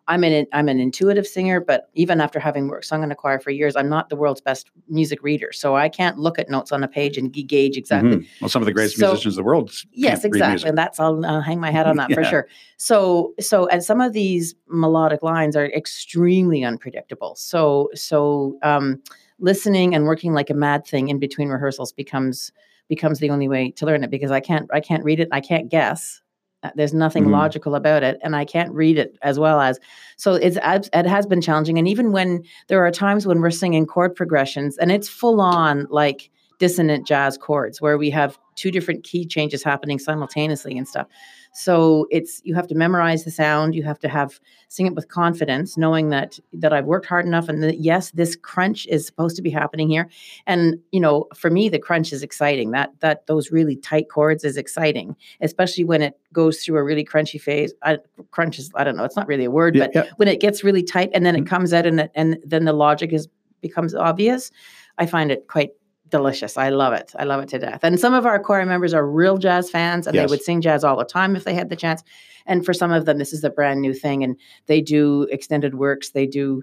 I'm 0.09 0.23
an 0.25 0.47
I'm 0.53 0.69
an 0.69 0.79
intuitive 0.79 1.27
singer, 1.27 1.59
but 1.59 1.89
even 1.95 2.21
after 2.21 2.39
having 2.39 2.69
worked 2.69 2.85
sung 2.85 3.03
in 3.03 3.11
a 3.11 3.15
choir 3.17 3.41
for 3.41 3.51
years, 3.51 3.75
I'm 3.77 3.89
not 3.89 4.09
the 4.11 4.15
world's 4.15 4.43
best 4.43 4.71
music 4.89 5.23
reader. 5.23 5.53
So 5.53 5.75
I 5.75 5.89
can't 5.89 6.19
look 6.19 6.39
at 6.39 6.51
notes 6.51 6.71
on 6.71 6.85
a 6.85 6.89
page 6.89 7.17
and 7.17 7.33
gauge 7.33 7.77
exactly 7.79 8.17
Mhm. 8.19 8.27
Well, 8.43 8.51
some 8.51 8.61
of 8.63 8.67
the 8.67 8.73
greatest 8.73 8.99
So- 8.99 9.07
musicians 9.09 9.37
in 9.37 9.43
the 9.43 9.45
world. 9.47 9.73
Yes, 9.93 10.23
exactly. 10.23 10.69
And 10.69 10.77
that's 10.77 11.01
I'll 11.01 11.25
uh, 11.25 11.41
hang 11.41 11.59
my 11.61 11.71
hat 11.73 11.87
on 11.87 11.97
that 11.97 12.13
for 12.13 12.23
sure. 12.33 12.47
So 12.77 13.33
so 13.41 13.67
and 13.69 13.83
some 13.83 14.01
of 14.03 14.13
these 14.13 14.55
melodic 14.69 15.23
lines 15.23 15.57
are 15.57 15.67
extremely 15.67 16.63
unpredictable. 16.63 17.35
So 17.35 17.89
so 17.95 18.59
um 18.63 19.03
listening 19.41 19.95
and 19.95 20.05
working 20.05 20.35
like 20.35 20.51
a 20.51 20.55
mad 20.55 20.87
thing 20.87 21.09
in 21.09 21.19
between 21.19 21.49
rehearsals 21.49 21.91
becomes 21.91 22.53
becomes 22.89 23.19
the 23.19 23.31
only 23.31 23.49
way 23.49 23.71
to 23.73 23.87
learn 23.87 24.05
it 24.05 24.11
because 24.11 24.31
I 24.31 24.41
can't 24.41 24.69
I 24.73 24.81
can't 24.81 25.05
read 25.05 25.21
it, 25.21 25.29
I 25.33 25.41
can't 25.41 25.69
guess. 25.69 26.21
Uh, 26.63 26.71
There's 26.75 26.95
nothing 26.95 27.27
Mhm. 27.27 27.33
logical 27.33 27.75
about 27.75 28.03
it, 28.03 28.19
and 28.23 28.35
I 28.35 28.45
can't 28.45 28.73
read 28.73 28.99
it 28.99 29.17
as 29.23 29.39
well 29.39 29.61
as. 29.61 29.79
So 30.17 30.35
it's 30.35 30.59
it 30.65 31.07
has 31.07 31.27
been 31.27 31.41
challenging, 31.41 31.79
and 31.79 31.87
even 31.89 32.13
when 32.13 32.43
there 32.69 32.85
are 32.85 32.91
times 32.91 33.27
when 33.27 33.41
we're 33.41 33.51
singing 33.51 33.87
chord 33.87 34.15
progressions, 34.15 34.79
and 34.79 34.91
it's 34.91 35.09
full 35.09 35.41
on 35.41 35.87
like 35.91 36.31
dissonant 36.59 37.07
jazz 37.07 37.37
chords 37.37 37.81
where 37.81 37.99
we 37.99 38.11
have 38.11 38.39
two 38.55 38.71
different 38.71 39.05
key 39.05 39.27
changes 39.27 39.63
happening 39.63 39.99
simultaneously 39.99 40.79
and 40.79 40.89
stuff. 40.89 41.07
So 41.53 42.07
it's 42.11 42.41
you 42.45 42.55
have 42.55 42.67
to 42.69 42.75
memorize 42.75 43.25
the 43.25 43.31
sound, 43.31 43.75
you 43.75 43.83
have 43.83 43.99
to 44.01 44.09
have 44.09 44.41
sing 44.69 44.87
it 44.87 44.95
with 44.95 45.09
confidence, 45.09 45.77
knowing 45.77 46.11
that 46.11 46.39
that 46.55 46.73
I've 46.73 46.85
worked 46.87 47.07
hard 47.07 47.25
enough 47.27 47.49
and 47.49 47.63
that 47.63 47.79
yes, 47.81 48.11
this 48.13 48.37
crunch 48.37 48.87
is 48.87 49.07
supposed 49.07 49.37
to 49.37 49.43
be 49.43 49.51
happening 49.51 49.89
here. 49.89 50.09
And 50.47 50.79
you 50.93 51.01
know, 51.01 51.27
for 51.35 51.51
me, 51.51 51.69
the 51.69 51.79
crunch 51.79 52.13
is 52.13 52.23
exciting. 52.23 52.71
That 52.73 52.91
that 53.01 53.27
those 53.27 53.51
really 53.51 53.77
tight 53.77 54.09
chords 54.11 54.45
is 54.45 54.57
exciting, 54.57 55.17
especially 55.41 55.85
when 55.85 56.03
it 56.03 56.19
goes 56.33 56.63
through 56.63 56.77
a 56.79 56.85
really 56.85 57.05
crunchy 57.05 57.41
phase. 57.41 57.73
I, 57.83 57.99
crunch 58.31 58.59
is 58.59 58.71
I 58.75 58.85
don't 58.85 58.97
know, 58.97 59.05
it's 59.05 59.17
not 59.17 59.27
really 59.29 59.45
a 59.45 59.51
word, 59.51 59.77
Yeah, 59.77 59.85
but 59.87 59.95
yeah. 59.95 60.11
when 60.17 60.29
it 60.29 60.41
gets 60.41 60.63
really 60.65 60.83
tight 60.83 61.11
and 61.15 61.25
then 61.25 61.37
it 61.37 61.45
Mhm. 61.45 61.49
comes 61.49 61.73
out 61.73 61.87
and 61.87 62.09
and 62.15 62.39
then 62.45 62.65
the 62.65 62.73
logic 62.75 63.13
is 63.13 63.29
becomes 63.63 63.95
obvious, 63.95 64.51
I 64.99 65.07
find 65.07 65.31
it 65.31 65.47
quite 65.49 65.71
delicious. 66.11 66.57
I 66.57 66.69
love 66.71 66.93
it. 66.93 67.13
I 67.19 67.25
love 67.25 67.43
it 67.43 67.49
to 67.51 67.59
death. 67.59 67.81
And 67.83 67.99
some 67.99 68.15
of 68.15 68.27
our 68.27 68.39
choir 68.39 68.65
members 68.65 68.95
are 68.95 69.07
real 69.07 69.39
jazz 69.39 69.71
fans 69.71 70.07
and 70.07 70.15
Yes. 70.15 70.29
they 70.29 70.31
would 70.31 70.43
sing 70.43 70.61
jazz 70.61 70.85
all 70.85 70.97
the 70.97 71.05
time 71.05 71.37
if 71.37 71.45
they 71.45 71.55
had 71.55 71.69
the 71.69 71.77
chance. 71.77 72.03
And 72.47 72.65
for 72.65 72.73
some 72.73 72.93
of 72.93 73.07
them, 73.07 73.19
this 73.19 73.33
is 73.33 73.43
a 73.43 73.51
brand 73.51 73.81
new 73.81 73.93
thing 73.93 74.23
and 74.23 74.37
they 74.67 74.81
do 74.81 75.27
extended 75.31 75.75
works. 75.75 76.11
They 76.11 76.27
do, 76.27 76.63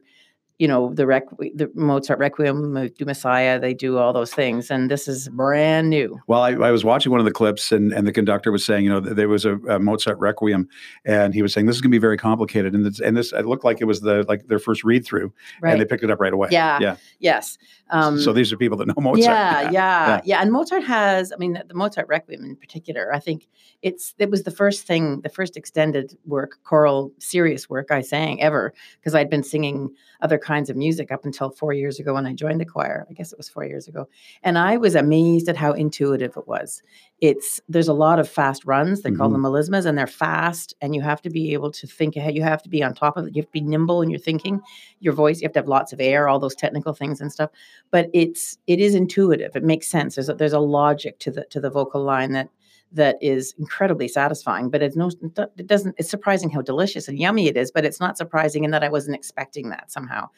you 0.60 0.68
know, 0.68 0.94
the 0.94 1.08
rec, 1.08 1.24
the 1.56 1.70
Mozart 1.74 2.20
Requiem, 2.20 2.90
do 2.98 3.06
Messiah. 3.06 3.60
They 3.60 3.74
do 3.74 3.98
all 3.98 4.14
those 4.14 4.34
things. 4.34 4.70
And 4.70 4.90
this 4.90 5.08
is 5.08 5.28
brand 5.30 5.90
new. 5.90 6.20
Well, 6.28 6.42
I, 6.42 6.52
I 6.52 6.72
was 6.72 6.86
watching 6.86 7.12
one 7.12 7.20
of 7.20 7.26
the 7.26 7.32
clips, 7.32 7.72
and, 7.72 7.92
and 7.92 8.06
the 8.06 8.12
conductor 8.12 8.52
was 8.52 8.64
saying, 8.64 8.84
you 8.84 8.90
know, 8.90 9.00
there 9.00 9.28
was 9.28 9.46
a, 9.46 9.56
a 9.58 9.80
Mozart 9.80 10.20
Requiem, 10.20 10.70
and 11.06 11.34
he 11.34 11.42
was 11.42 11.54
saying 11.54 11.66
this 11.66 11.76
is 11.76 11.82
going 11.82 11.90
to 11.92 11.96
be 11.96 12.00
very 12.00 12.18
complicated, 12.18 12.76
and 12.76 12.86
this, 12.86 13.00
and 13.00 13.18
this 13.18 13.34
it 13.34 13.46
looked 13.46 13.64
like 13.64 13.82
it 13.82 13.86
was 13.86 14.02
the 14.02 14.24
like 14.28 14.48
their 14.48 14.60
first 14.60 14.84
read 14.84 15.06
through, 15.06 15.34
Right. 15.62 15.72
and 15.72 15.82
they 15.82 15.86
picked 15.86 16.04
it 16.04 16.12
up 16.12 16.20
right 16.20 16.34
away. 16.34 16.50
Yeah. 16.52 16.78
yeah. 16.80 16.96
yes. 17.20 17.58
Um, 17.90 18.20
so 18.20 18.32
these 18.34 18.52
are 18.54 18.58
people 18.58 18.78
that 18.78 18.88
know 18.88 18.96
Mozart. 18.98 19.24
Yeah, 19.24 19.62
yeah, 19.62 19.70
yeah. 19.72 20.22
yeah, 20.26 20.42
And 20.42 20.52
Mozart 20.52 20.84
has, 20.84 21.32
I 21.32 21.36
mean, 21.38 21.54
the, 21.54 21.64
the 21.68 21.74
Mozart 21.74 22.08
Requiem 22.08 22.44
in 22.44 22.56
particular, 22.56 23.14
I 23.14 23.20
think 23.20 23.48
it's 23.82 24.14
it 24.18 24.30
was 24.30 24.44
the 24.44 24.52
first 24.52 24.88
thing, 24.88 25.22
the 25.22 25.30
first 25.30 25.56
extended 25.58 26.18
work, 26.26 26.58
choral, 26.64 27.12
serious 27.20 27.70
work 27.70 27.92
I 27.92 28.02
sang 28.02 28.42
ever, 28.42 28.74
because 29.00 29.14
I'd 29.16 29.30
been 29.30 29.44
singing 29.44 29.90
other 30.22 30.38
kinds 30.44 30.70
of 30.70 30.76
music 30.76 31.12
up 31.12 31.26
until 31.26 31.50
four 31.50 31.74
years 31.74 32.00
ago 32.00 32.14
when 32.14 32.26
I 32.28 32.34
joined 32.34 32.60
the 32.62 32.66
choir. 32.66 33.08
I 33.10 33.14
guess 33.14 33.32
it 33.32 33.38
was 33.40 33.50
four 33.50 33.66
years 33.66 33.88
ago, 33.88 34.08
and 34.44 34.58
I 34.58 34.78
was 34.78 34.94
amazed 34.96 35.48
at 35.50 35.58
how 35.58 35.72
intuitive 35.72 36.36
it 36.38 36.48
was. 36.48 36.82
It's 37.22 37.62
there's 37.70 37.88
a 37.88 37.94
lot 37.94 38.20
of 38.20 38.28
fast 38.30 38.66
runs. 38.66 39.02
They 39.02 39.12
call 39.12 39.30
Mhm. 39.30 39.34
them 39.34 39.44
melismas, 39.44 39.86
and 39.86 39.98
they're 39.98 40.08
fast, 40.08 40.76
and 40.82 40.94
you 40.94 41.02
have 41.02 41.22
to 41.24 41.30
be 41.30 41.54
able 41.54 41.72
to 41.72 41.88
think 41.88 42.16
ahead. 42.18 42.36
You 42.36 42.44
have 42.44 42.62
to 42.64 42.70
be 42.70 42.84
on 42.84 42.94
top 42.94 43.16
of 43.18 43.26
it. 43.28 43.36
You 43.36 43.42
have 43.42 43.48
to 43.48 43.60
be 43.62 43.62
nimble 43.62 44.02
in 44.02 44.10
your 44.10 44.20
thinking. 44.20 44.62
Your 45.00 45.14
voice, 45.14 45.42
you 45.42 45.46
have 45.46 45.54
to 45.54 45.60
have 45.60 45.68
lots 45.68 45.94
of 45.94 46.02
air, 46.02 46.28
all 46.28 46.40
those 46.40 46.56
technical 46.56 46.94
things 46.94 47.22
and 47.22 47.32
stuff 47.32 47.50
but 47.92 48.10
it's 48.14 48.58
it 48.68 48.80
is 48.80 48.96
intuitive. 48.96 49.56
It 49.56 49.64
makes 49.64 49.88
sense. 49.88 50.16
There's 50.16 50.30
a, 50.30 50.34
there's 50.34 50.54
a 50.54 50.60
logic 50.60 51.20
to 51.20 51.32
the 51.32 51.46
to 51.52 51.60
the 51.62 51.70
vocal 51.70 52.04
line 52.04 52.32
that 52.34 52.50
that 52.94 53.18
is 53.22 53.54
incredibly 53.58 54.08
satisfying. 54.08 54.70
But 54.70 54.82
it's 54.82 54.96
no, 54.96 55.10
it 55.58 55.68
doesn't. 55.68 55.96
It's 55.98 56.10
surprising 56.10 56.50
how 56.50 56.62
delicious 56.62 57.08
and 57.08 57.20
yummy 57.20 57.48
it 57.48 57.58
is. 57.58 57.72
But 57.72 57.86
it's 57.86 58.00
not 58.00 58.18
surprising 58.18 58.64
in 58.64 58.72
that 58.72 58.84
I 58.84 58.90
wasn't 58.90 59.16
expecting 59.16 59.70
that 59.70 59.92
somehow. 59.92 60.30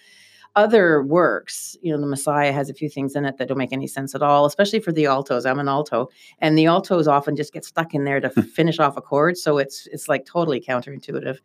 Other 0.56 1.04
works, 1.04 1.76
you 1.82 1.92
know, 1.92 2.00
the 2.00 2.08
Messiah 2.08 2.54
has 2.54 2.70
a 2.70 2.74
few 2.74 2.88
things 2.88 3.14
in 3.18 3.26
it 3.26 3.36
that 3.38 3.50
don't 3.50 3.58
make 3.58 3.74
any 3.74 3.88
sense 3.88 4.16
at 4.16 4.22
all, 4.22 4.46
especially 4.46 4.80
for 4.80 4.94
the 4.94 5.06
altos. 5.06 5.46
I'm 5.46 5.60
an 5.60 5.68
alto, 5.68 6.08
and 6.40 6.58
the 6.58 6.66
altos 6.68 7.10
often 7.10 7.36
just 7.36 7.52
get 7.52 7.66
stuck 7.66 7.94
in 7.94 8.06
there 8.06 8.22
to 8.22 8.30
finish 8.30 8.80
off 8.80 8.96
a 8.96 9.02
chord, 9.02 9.38
so 9.38 9.58
it's 9.58 9.86
it's 9.92 10.08
like 10.08 10.26
totally 10.26 10.62
counterintuitive. 10.62 11.40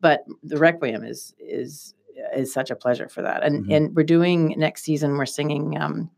But 0.00 0.24
the 0.42 0.58
Requiem 0.58 1.04
is 1.04 1.34
is 1.38 1.94
is 2.34 2.52
such 2.52 2.72
a 2.72 2.76
pleasure 2.76 3.08
for 3.08 3.22
that. 3.22 3.44
And 3.44 3.64
Mhm. 3.64 3.76
and 3.76 3.94
we're 3.94 4.02
doing 4.02 4.54
next 4.58 4.82
season. 4.82 5.16
We're 5.16 5.26
singing 5.26 5.78
um, 5.80 6.10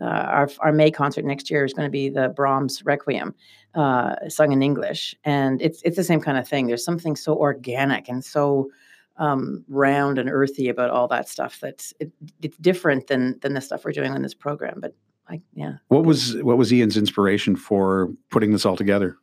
uh, 0.00 0.04
our 0.04 0.48
our 0.60 0.72
May 0.72 0.90
concert 0.90 1.24
next 1.24 1.50
year 1.50 1.64
is 1.64 1.72
going 1.72 1.86
to 1.86 1.90
be 1.90 2.08
the 2.08 2.28
Brahms 2.30 2.82
Requiem, 2.84 3.34
uh, 3.74 4.14
sung 4.28 4.52
in 4.52 4.62
English, 4.62 5.14
and 5.24 5.60
it's 5.60 5.82
it's 5.82 5.96
the 5.96 6.04
same 6.04 6.20
kind 6.20 6.38
of 6.38 6.48
thing. 6.48 6.66
There's 6.66 6.84
something 6.84 7.16
so 7.16 7.36
organic 7.36 8.08
and 8.08 8.24
so 8.24 8.70
um, 9.18 9.64
round 9.68 10.18
and 10.18 10.30
earthy 10.30 10.68
about 10.68 10.90
all 10.90 11.08
that 11.08 11.28
stuff 11.28 11.58
that's 11.60 11.92
it, 12.00 12.10
it's 12.40 12.56
different 12.58 13.06
than 13.08 13.38
than 13.40 13.54
the 13.54 13.60
stuff 13.60 13.84
we're 13.84 13.92
doing 13.92 14.12
on 14.12 14.22
this 14.22 14.34
program. 14.34 14.78
But 14.80 14.94
I 15.28 15.40
yeah. 15.52 15.74
What 15.88 16.04
was 16.04 16.36
what 16.42 16.56
was 16.58 16.72
Ian's 16.72 16.96
inspiration 16.96 17.56
for 17.56 18.10
putting 18.30 18.52
this 18.52 18.64
all 18.64 18.76
together? 18.76 19.16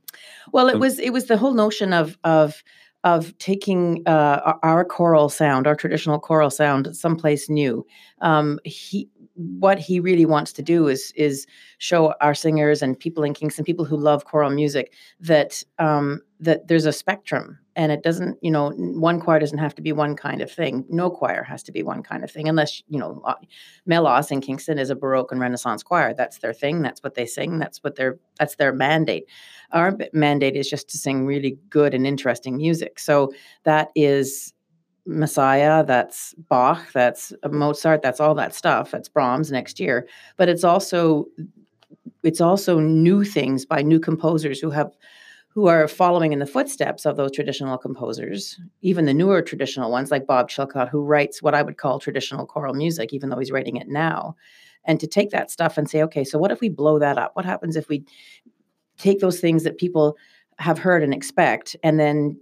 Well, 0.52 0.70
it 0.70 0.76
Um, 0.76 0.82
was 0.82 1.00
it 1.00 1.12
was 1.14 1.26
the 1.26 1.38
whole 1.38 1.54
notion 1.54 1.94
of 1.94 2.18
of 2.24 2.64
of 3.06 3.38
taking 3.38 4.04
uh, 4.06 4.42
our- 4.44 4.60
our 4.62 4.86
choral 4.86 5.30
sound, 5.30 5.66
our 5.68 5.76
traditional 5.76 6.20
choral 6.20 6.50
sound, 6.50 6.94
someplace 6.98 7.50
new. 7.50 7.86
Um, 8.20 8.60
he 8.66 9.08
what 9.40 9.80
he 9.80 10.02
really 10.02 10.26
wants 10.26 10.52
to 10.52 10.62
do 10.62 10.90
is 10.90 11.14
is 11.16 11.48
show 11.78 12.14
our 12.20 12.36
singers 12.36 12.82
and 12.82 13.00
people 13.00 13.24
in 13.24 13.34
Kingston, 13.34 13.64
people 13.64 13.86
who 13.86 13.96
love 13.96 14.26
choral 14.26 14.50
music, 14.50 14.94
that 15.22 15.64
um, 15.78 16.22
that 16.42 16.68
there's 16.68 16.86
a 16.86 16.92
spectrum, 16.92 17.58
and 17.78 17.90
it 17.90 18.04
doesn't, 18.04 18.38
you 18.42 18.52
know, 18.52 18.72
one 18.72 19.22
choir 19.22 19.40
doesn't 19.40 19.58
have 19.58 19.74
to 19.76 19.82
be 19.82 19.94
one 19.94 20.18
kind 20.18 20.42
of 20.42 20.52
thing. 20.52 20.86
No 20.90 21.10
choir 21.10 21.44
has 21.44 21.64
to 21.64 21.72
be 21.72 21.84
one 21.84 22.04
kind 22.04 22.22
of 22.26 22.30
thing, 22.30 22.50
unless 22.50 22.84
you 22.90 23.00
know, 23.00 23.22
uh, 23.26 23.36
Melos 23.86 24.30
in 24.30 24.42
Kingston 24.42 24.78
is 24.78 24.90
a 24.90 24.96
Baroque 24.96 25.32
and 25.32 25.40
Renaissance 25.40 25.84
choir. 25.84 26.14
That's 26.14 26.40
their 26.40 26.54
thing. 26.54 26.82
That's 26.82 27.02
what 27.02 27.16
they 27.16 27.26
sing. 27.26 27.60
That's 27.60 27.82
what 27.82 27.96
their 27.96 28.20
that's 28.38 28.58
their 28.58 28.74
mandate. 28.74 29.26
Our 29.72 29.98
mandate 30.12 30.58
is 30.58 30.70
just 30.70 30.90
to 30.90 30.98
sing 30.98 31.26
really 31.26 31.58
good 31.70 31.94
and 31.94 32.06
interesting 32.06 32.58
music. 32.58 33.00
So 33.00 33.32
that 33.64 33.90
is 33.96 34.54
Messiah, 35.10 35.84
that's 35.84 36.34
Bach, 36.50 36.92
that's 36.94 37.34
Mozart, 37.50 38.02
that's 38.02 38.20
all 38.20 38.36
that 38.36 38.54
stuff. 38.54 38.92
That's 38.92 39.10
Brahms 39.10 39.52
next 39.52 39.80
year. 39.80 40.08
But 40.38 40.50
it's 40.50 40.64
also 40.64 41.26
it's 42.24 42.42
also 42.42 42.80
new 42.80 43.24
things 43.24 43.66
by 43.66 43.82
new 43.82 44.00
composers 44.00 44.60
who 44.60 44.70
have 44.70 44.96
who 45.50 45.68
are 45.68 45.88
following 45.88 46.32
in 46.32 46.40
the 46.40 46.46
footsteps 46.46 47.06
of 47.06 47.18
those 47.18 47.32
traditional 47.32 47.78
composers, 47.78 48.60
even 48.82 49.06
the 49.06 49.14
newer 49.14 49.42
traditional 49.42 49.92
ones 49.92 50.12
like 50.12 50.28
Bob 50.28 50.50
Chilcott, 50.50 50.90
who 50.90 51.02
writes 51.02 51.42
what 51.42 51.56
I 51.56 51.64
would 51.64 51.78
call 51.78 52.00
traditional 52.00 52.46
choral 52.46 52.76
music, 52.76 53.14
even 53.14 53.30
though 53.30 53.40
he's 53.40 53.52
writing 53.52 53.76
it 53.76 53.88
now. 53.88 54.36
And 54.86 55.00
to 55.00 55.08
take 55.08 55.32
that 55.32 55.50
stuff 55.50 55.78
and 55.78 55.90
say, 55.90 56.04
okay, 56.04 56.24
so 56.24 56.38
what 56.38 56.52
if 56.52 56.62
we 56.62 56.70
blow 56.70 57.00
that 57.00 57.18
up? 57.18 57.32
What 57.34 57.46
happens 57.46 57.76
if 57.76 57.90
we 57.90 58.06
take 58.98 59.20
those 59.20 59.40
things 59.40 59.64
that 59.64 59.78
people 59.78 60.18
have 60.60 60.78
heard 60.78 61.02
and 61.04 61.14
expect 61.14 61.76
and 61.84 62.00
then 62.00 62.38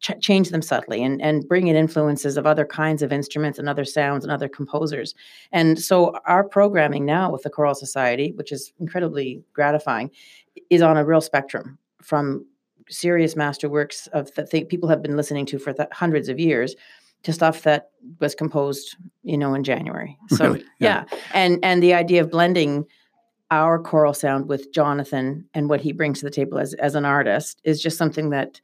ch- 0.00 0.20
change 0.20 0.50
them 0.50 0.60
subtly 0.62 1.02
and, 1.02 1.22
and 1.22 1.46
bring 1.48 1.68
in 1.68 1.76
influences 1.76 2.36
of 2.36 2.44
other 2.44 2.64
kinds 2.64 3.02
of 3.02 3.12
instruments 3.12 3.58
and 3.58 3.68
other 3.68 3.84
sounds 3.84 4.24
and 4.24 4.32
other 4.32 4.48
composers. 4.48 5.14
And 5.52 5.80
so 5.80 6.12
our 6.26 6.42
programming 6.42 7.06
now 7.06 7.30
with 7.30 7.42
the 7.44 7.50
Choral 7.50 7.76
Society, 7.76 8.32
which 8.34 8.50
is 8.50 8.72
incredibly 8.80 9.42
gratifying, 9.52 10.10
is 10.70 10.82
on 10.82 10.96
a 10.96 11.04
real 11.04 11.20
spectrum 11.20 11.78
from 12.02 12.44
serious 12.88 13.36
masterworks 13.36 14.08
of 14.08 14.34
that 14.34 14.50
th- 14.50 14.68
people 14.68 14.88
have 14.88 15.00
been 15.00 15.16
listening 15.16 15.46
to 15.46 15.58
for 15.58 15.72
th- 15.72 15.88
hundreds 15.92 16.28
of 16.28 16.40
years 16.40 16.74
to 17.22 17.32
stuff 17.32 17.62
that 17.62 17.90
was 18.18 18.34
composed, 18.34 18.96
you 19.22 19.38
know, 19.38 19.54
in 19.54 19.62
January. 19.62 20.18
So 20.30 20.46
Really? 20.46 20.64
Yeah. 20.80 21.04
yeah. 21.12 21.18
And 21.32 21.60
and 21.62 21.80
the 21.80 21.94
idea 21.94 22.20
of 22.22 22.30
blending 22.32 22.84
our 23.52 23.78
choral 23.78 24.14
sound 24.14 24.48
with 24.48 24.72
Jonathan 24.72 25.44
and 25.52 25.68
what 25.68 25.80
he 25.82 25.92
brings 25.92 26.18
to 26.20 26.24
the 26.24 26.30
table 26.30 26.58
as 26.58 26.72
as 26.74 26.94
an 26.94 27.04
artist 27.04 27.60
is 27.64 27.82
just 27.82 27.98
something 27.98 28.30
that 28.30 28.60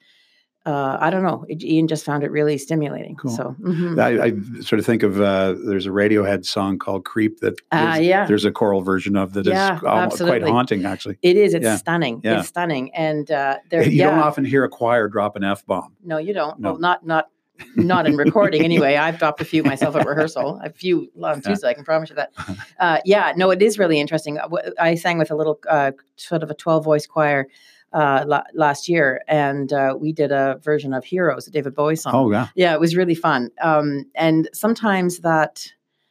uh, 0.66 0.98
I 1.00 1.08
don't 1.08 1.22
know. 1.22 1.46
Ian 1.48 1.88
just 1.88 2.04
found 2.04 2.22
it 2.24 2.30
really 2.30 2.58
stimulating. 2.58 3.16
Cool. 3.16 3.30
So 3.30 3.54
mhm. 3.60 3.98
I, 3.98 4.24
I 4.26 4.60
sort 4.62 4.78
of 4.80 4.84
think 4.86 5.02
of 5.02 5.18
uh, 5.20 5.54
there's 5.64 5.86
a 5.86 5.90
Radiohead 5.90 6.44
song 6.44 6.78
called 6.78 7.04
"Creep" 7.04 7.40
that 7.40 7.54
there's, 7.70 8.00
yeah. 8.00 8.26
there's 8.26 8.44
a 8.44 8.50
choral 8.50 8.82
version 8.82 9.16
of 9.16 9.32
that 9.34 9.46
is 9.46 9.52
Yeah, 9.52 9.78
almo- 9.86 10.14
quite 10.16 10.42
haunting 10.42 10.84
actually. 10.84 11.16
it 11.22 11.36
is. 11.36 11.54
It's 11.54 11.64
Yeah. 11.64 11.76
stunning. 11.76 12.20
It's 12.24 12.48
stunning. 12.48 12.92
And 12.94 13.30
uh, 13.30 13.58
there, 13.70 13.82
You 13.88 14.02
don't 14.04 14.18
often 14.18 14.44
hear 14.44 14.64
a 14.64 14.68
choir 14.68 15.08
drop 15.08 15.36
an 15.36 15.44
f 15.44 15.64
bomb. 15.64 15.94
No, 16.04 16.18
you 16.18 16.34
don't. 16.34 16.58
No. 16.60 16.72
Well, 16.72 16.80
not 16.80 17.06
not 17.06 17.28
not 17.76 18.06
in 18.06 18.16
recording 18.16 18.62
anyway. 18.70 18.96
I've 18.96 19.18
dropped 19.18 19.40
a 19.40 19.44
few 19.44 19.62
myself 19.62 19.96
at 19.96 20.06
rehearsal. 20.06 20.60
A 20.62 20.70
few 20.70 21.10
on 21.22 21.36
Yeah. 21.44 21.50
Tuesday. 21.50 21.68
I 21.68 21.74
can 21.74 21.84
promise 21.84 22.10
you 22.10 22.16
that. 22.16 22.32
Uh, 22.80 22.98
yeah, 23.04 23.32
no, 23.36 23.50
it 23.50 23.60
is 23.60 23.76
really 23.78 23.98
interesting. 23.98 24.38
Uh, 24.38 24.48
I 24.78 24.94
sang 24.94 25.18
with 25.18 25.30
a 25.32 25.34
little 25.34 25.58
uh, 25.68 25.90
sort 26.16 26.42
of 26.44 26.50
a 26.50 26.54
twelve 26.54 26.84
voice 26.84 27.06
choir 27.06 27.48
uh, 27.92 28.22
la- 28.26 28.44
last 28.54 28.88
year, 28.88 29.22
and 29.26 29.72
uh, 29.72 29.96
we 29.98 30.12
did 30.12 30.30
a 30.30 30.60
version 30.62 30.94
of 30.94 31.04
Heroes, 31.04 31.48
a 31.48 31.50
David 31.50 31.74
Bowie 31.74 31.96
song. 31.96 32.12
Oh 32.14 32.30
yeah, 32.30 32.48
Yeah, 32.54 32.72
it 32.74 32.78
was 32.80 32.94
really 32.94 33.16
fun. 33.16 33.50
Um, 33.60 34.04
and 34.14 34.48
sometimes 34.52 35.18
that 35.20 35.66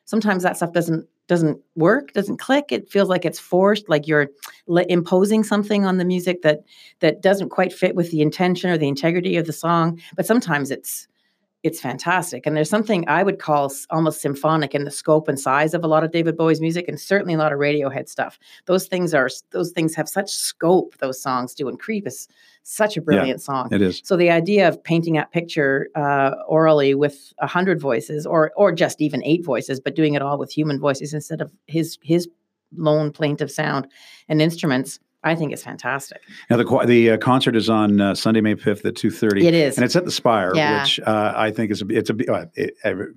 sometimes 0.06 0.44
that 0.44 0.58
stuff 0.58 0.74
doesn't 0.74 1.08
doesn't 1.28 1.60
work, 1.76 2.12
doesn't 2.14 2.38
click. 2.38 2.72
It 2.72 2.90
feels 2.90 3.08
like 3.10 3.24
it's 3.26 3.40
forced, 3.40 3.88
like 3.90 4.08
you're 4.08 4.28
li- 4.68 4.86
imposing 4.90 5.44
something 5.44 5.86
on 5.86 5.98
the 5.98 6.06
music 6.06 6.42
that 6.42 6.64
that 7.00 7.22
doesn't 7.22 7.50
quite 7.50 7.72
fit 7.72 7.96
with 7.96 8.12
the 8.12 8.22
intention 8.22 8.70
or 8.70 8.78
the 8.78 8.88
integrity 8.90 9.38
of 9.38 9.46
the 9.46 9.54
song. 9.54 10.02
But 10.18 10.26
sometimes 10.26 10.70
it's 10.72 11.08
it's 11.68 11.80
fantastic. 11.80 12.46
And 12.46 12.56
there's 12.56 12.70
something 12.70 13.08
I 13.08 13.22
would 13.22 13.40
call 13.40 13.72
almost 13.90 14.22
symphonic 14.22 14.74
in 14.74 14.86
the 14.86 14.92
scope 14.92 15.28
and 15.28 15.40
size 15.40 15.74
of 15.74 15.84
a 15.84 15.88
lot 15.88 16.04
of 16.04 16.12
David 16.12 16.38
Bowie's 16.38 16.62
music, 16.62 16.88
and 16.88 17.00
certainly 17.00 17.34
a 17.34 17.38
lot 17.38 17.54
of 17.54 17.60
Radiohead 17.60 18.10
stuff. 18.10 18.40
Those 18.66 18.88
things 18.88 19.14
are 19.14 19.30
those 19.52 19.72
things 19.72 19.94
have 19.96 20.10
such 20.10 20.32
scope. 20.32 20.98
Those 20.98 21.22
songs 21.22 21.54
do, 21.54 21.68
and 21.68 21.80
Creep 21.80 22.08
is 22.08 22.28
such 22.64 22.98
a 22.98 23.02
brilliant 23.02 23.42
song. 23.42 23.70
it 23.72 23.82
is. 23.82 24.02
So 24.04 24.18
the 24.18 24.30
idea 24.32 24.68
of 24.68 24.84
painting 24.84 25.14
that 25.14 25.32
picture 25.32 25.90
uh, 25.96 26.32
orally 26.48 26.96
with 26.96 27.34
a 27.40 27.48
hundred 27.48 27.80
voices, 27.80 28.26
or 28.26 28.52
or 28.56 28.72
just 28.72 29.02
even 29.02 29.24
eight 29.24 29.46
voices, 29.46 29.80
but 29.80 29.96
doing 29.96 30.16
it 30.16 30.22
all 30.22 30.38
with 30.38 30.52
human 30.52 30.80
voices 30.80 31.14
instead 31.14 31.42
of 31.42 31.52
his 31.68 31.98
his 32.02 32.28
lone 32.76 33.12
plaintive 33.12 33.52
sound 33.52 33.88
and 34.30 34.42
instruments. 34.42 35.00
I 35.24 35.36
think 35.36 35.52
it's 35.52 35.64
fantastic. 35.64 36.22
Now 36.50 36.58
the 36.58 36.86
the 36.86 37.12
uh, 37.12 37.18
concert 37.18 37.56
is 37.56 37.70
on 37.70 38.00
uh, 38.00 38.16
Sunday, 38.16 38.40
May 38.42 38.56
fifth 38.56 38.86
at 38.86 38.96
two 38.96 39.10
thirty. 39.12 39.48
It 39.48 39.54
is. 39.54 39.76
and 39.78 39.84
it's 39.84 39.96
at 39.96 40.06
the 40.06 40.12
Spire, 40.12 40.52
Yeah. 40.56 40.84
which 40.84 41.00
uh, 41.00 41.34
I 41.36 41.52
think 41.52 41.72
is 41.72 41.82
a, 41.82 41.86
it's 41.90 42.10
a 42.10 42.32
uh, 42.34 42.46
it, 42.54 42.76
every- 42.84 43.14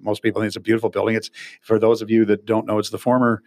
most 0.00 0.22
people 0.22 0.40
think 0.40 0.48
it's 0.48 0.56
a 0.56 0.60
beautiful 0.60 0.90
building. 0.90 1.14
It's 1.14 1.30
for 1.62 1.78
those 1.78 2.02
of 2.02 2.10
you 2.10 2.24
that 2.26 2.44
don't 2.44 2.66
know, 2.66 2.78
it's 2.78 2.90
the 2.90 2.98
former 2.98 3.42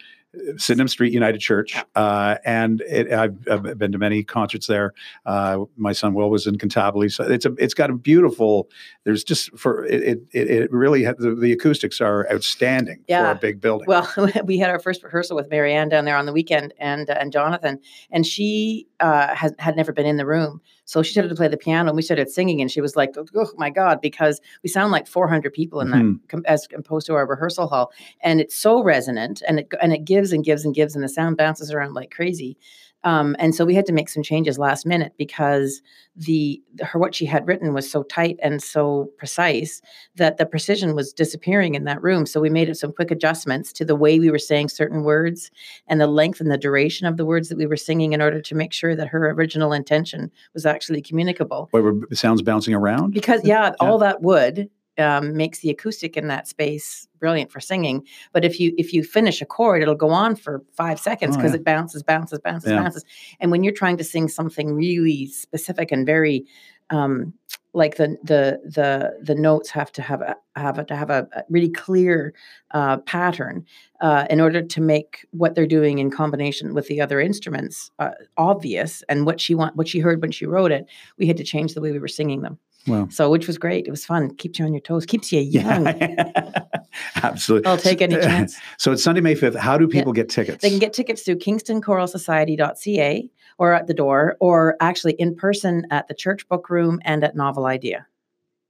Sydenham 0.57 0.87
Street 0.87 1.11
United 1.11 1.39
Church, 1.39 1.73
Yeah. 1.75 1.83
uh, 1.95 2.37
and 2.45 2.79
it, 2.81 3.11
I've, 3.11 3.35
I've 3.49 3.77
been 3.77 3.91
to 3.91 3.97
many 3.97 4.23
concerts 4.23 4.65
there. 4.67 4.93
Uh, 5.25 5.65
my 5.75 5.91
son 5.91 6.13
Will 6.13 6.29
was 6.29 6.47
in 6.47 6.57
Cantabile, 6.57 7.11
so 7.11 7.25
it's 7.25 7.45
a 7.45 7.53
it's 7.57 7.73
got 7.73 7.89
a 7.89 7.93
beautiful. 7.93 8.69
There's 9.03 9.23
just 9.25 9.57
for 9.57 9.85
it 9.85 10.21
it, 10.31 10.49
it, 10.49 10.71
really 10.71 11.03
had, 11.03 11.17
the, 11.17 11.35
the 11.35 11.51
acoustics 11.51 11.99
are 11.99 12.31
outstanding 12.31 12.97
for 12.99 13.03
Yeah. 13.09 13.31
a 13.31 13.35
big 13.35 13.59
building. 13.59 13.87
Well, 13.87 14.09
we 14.45 14.57
had 14.57 14.69
our 14.69 14.79
first 14.79 15.03
rehearsal 15.03 15.35
with 15.35 15.49
Marianne 15.49 15.89
down 15.89 16.05
there 16.05 16.15
on 16.17 16.25
the 16.25 16.33
weekend, 16.33 16.73
and 16.79 17.09
uh, 17.09 17.17
and 17.19 17.33
Jonathan, 17.33 17.79
and 18.09 18.25
she 18.25 18.87
uh, 19.01 19.35
has 19.35 19.53
had 19.59 19.75
never 19.75 19.91
been 19.91 20.05
in 20.05 20.15
the 20.15 20.25
room, 20.25 20.61
so 20.91 21.01
she 21.01 21.13
started 21.13 21.29
to 21.29 21.35
play 21.35 21.47
the 21.47 21.55
piano, 21.55 21.87
and 21.89 21.95
we 21.95 22.01
started 22.01 22.29
singing, 22.29 22.59
and 22.59 22.69
she 22.69 22.81
was 22.81 22.97
like, 22.97 23.11
"Oh 23.17 23.49
my 23.55 23.69
god!" 23.69 24.01
Because 24.01 24.41
we 24.61 24.67
sound 24.69 24.91
like 24.91 25.07
400 25.07 25.53
people 25.53 25.79
in 25.79 25.87
Mhm. 25.87 25.91
that, 26.19 26.27
com- 26.27 26.43
as 26.47 26.67
opposed 26.75 27.07
to 27.07 27.13
our 27.15 27.25
rehearsal 27.25 27.67
hall, 27.67 27.91
and 28.21 28.41
it's 28.41 28.55
so 28.55 28.83
resonant, 28.83 29.41
and 29.47 29.59
it 29.59 29.67
and 29.81 29.93
it 29.93 30.03
gives 30.03 30.33
and 30.33 30.43
gives 30.43 30.65
and 30.65 30.75
gives, 30.75 30.93
and 30.93 31.03
the 31.03 31.07
sound 31.09 31.37
bounces 31.37 31.71
around 31.71 31.93
like 31.93 32.11
crazy. 32.11 32.57
Um, 33.03 33.35
and 33.39 33.55
so 33.55 33.65
we 33.65 33.73
had 33.73 33.85
to 33.87 33.93
make 33.93 34.09
some 34.09 34.21
changes 34.21 34.59
last 34.59 34.85
minute 34.85 35.13
because 35.17 35.81
the 36.15 36.61
her 36.81 36.99
what 36.99 37.15
she 37.15 37.25
had 37.25 37.47
written 37.47 37.73
was 37.73 37.89
so 37.89 38.03
tight 38.03 38.37
and 38.43 38.61
so 38.61 39.09
precise 39.17 39.81
that 40.15 40.37
the 40.37 40.45
precision 40.45 40.95
was 40.95 41.11
disappearing 41.13 41.75
in 41.75 41.85
that 41.85 42.01
room. 42.03 42.25
So 42.25 42.39
we 42.39 42.49
made 42.49 42.75
some 42.77 42.93
quick 42.93 43.11
adjustments 43.11 43.73
to 43.73 43.85
the 43.85 43.95
way 43.95 44.19
we 44.19 44.29
were 44.29 44.39
saying 44.39 44.69
certain 44.69 45.03
words 45.03 45.49
and 45.87 45.99
the 45.99 46.07
length 46.07 46.41
and 46.41 46.51
the 46.51 46.57
duration 46.57 47.07
of 47.07 47.17
the 47.17 47.25
words 47.25 47.49
that 47.49 47.57
we 47.57 47.65
were 47.65 47.77
singing 47.77 48.13
in 48.13 48.21
order 48.21 48.41
to 48.41 48.55
make 48.55 48.73
sure 48.73 48.95
that 48.95 49.07
her 49.07 49.31
original 49.31 49.73
intention 49.73 50.31
was 50.53 50.65
actually 50.65 51.01
communicable. 51.01 51.69
Where 51.71 51.83
were 51.83 52.07
sounds 52.13 52.41
bouncing 52.41 52.73
around? 52.73 53.13
Because 53.13 53.43
yeah, 53.43 53.71
all 53.79 53.97
that 53.99 54.21
wood 54.21 54.69
um, 54.97 55.35
makes 55.35 55.59
the 55.59 55.69
acoustic 55.69 56.17
in 56.17 56.27
that 56.27 56.47
space 56.47 57.07
brilliant 57.19 57.51
for 57.51 57.59
singing. 57.59 58.05
But 58.33 58.43
if 58.45 58.59
you 58.59 58.73
if 58.77 58.93
you 58.93 59.03
finish 59.03 59.41
a 59.41 59.45
chord, 59.45 59.81
it'll 59.81 59.95
go 59.95 60.09
on 60.09 60.35
for 60.35 60.63
five 60.73 60.99
seconds 60.99 61.35
Oh, 61.35 61.39
because 61.39 61.53
yeah. 61.53 61.57
it 61.57 61.65
bounces, 61.65 62.03
bounces, 62.03 62.39
bounces, 62.39 62.71
Yeah. 62.71 62.81
bounces. 62.81 63.05
And 63.39 63.51
when 63.51 63.63
you're 63.63 63.73
trying 63.73 63.97
to 63.97 64.03
sing 64.03 64.27
something 64.27 64.73
really 64.73 65.27
specific 65.27 65.91
and 65.91 66.05
very 66.05 66.45
um, 66.89 67.33
like 67.73 67.95
the 67.95 68.17
the 68.23 68.59
the 68.65 69.17
the 69.23 69.35
notes 69.35 69.69
have 69.69 69.91
to 69.93 70.01
have 70.01 70.21
a 70.21 70.35
have 70.57 70.77
a, 70.77 70.83
to 70.83 70.95
have 70.95 71.09
a, 71.09 71.25
a 71.33 71.43
really 71.49 71.69
clear 71.69 72.33
uh, 72.71 72.97
pattern 72.97 73.65
uh, 74.01 74.25
in 74.29 74.41
order 74.41 74.61
to 74.61 74.81
make 74.81 75.25
what 75.31 75.55
they're 75.55 75.65
doing 75.65 75.99
in 75.99 76.11
combination 76.11 76.73
with 76.73 76.87
the 76.87 76.99
other 76.99 77.21
instruments 77.21 77.91
uh, 77.99 78.09
obvious 78.35 79.03
and 79.07 79.25
what 79.25 79.39
she 79.39 79.55
want 79.55 79.75
what 79.77 79.87
she 79.87 79.99
heard 79.99 80.21
when 80.21 80.31
she 80.31 80.45
wrote 80.45 80.71
it. 80.71 80.85
We 81.17 81.27
had 81.27 81.37
to 81.37 81.45
change 81.45 81.73
the 81.73 81.81
way 81.81 81.91
we 81.93 81.99
were 81.99 82.09
singing 82.09 82.41
them. 82.41 82.59
Wow. 82.87 83.07
So, 83.09 83.29
which 83.29 83.47
was 83.47 83.57
great. 83.57 83.85
It 83.87 83.91
was 83.91 84.03
fun. 84.05 84.33
Keeps 84.35 84.57
you 84.59 84.65
on 84.65 84.73
your 84.73 84.81
toes. 84.81 85.05
Keeps 85.05 85.31
you 85.31 85.39
young. 85.57 85.85
Yeah, 85.85 86.63
absolutely. 87.23 87.69
I'll 87.69 87.77
take 87.77 88.01
any 88.01 88.15
chance. 88.21 88.57
So 88.77 88.91
it's 88.91 89.03
Sunday, 89.03 89.21
May 89.21 89.35
5th. 89.35 89.55
How 89.55 89.77
do 89.77 89.87
people 89.87 90.13
get 90.13 90.29
tickets? 90.29 90.61
They 90.63 90.69
can 90.69 90.79
get 90.79 90.93
tickets 90.93 91.21
through 91.21 91.35
kingstonchoralsociety.ca 91.37 93.29
or 93.57 93.73
at 93.73 93.87
the 93.87 93.93
door, 93.93 94.37
or 94.39 94.75
actually 94.79 95.13
in 95.13 95.35
person 95.35 95.85
at 95.91 96.07
the 96.07 96.13
Church 96.15 96.47
Book 96.49 96.69
Room 96.69 96.99
and 97.03 97.23
at 97.23 97.35
Novel 97.35 97.65
Idea. 97.65 98.07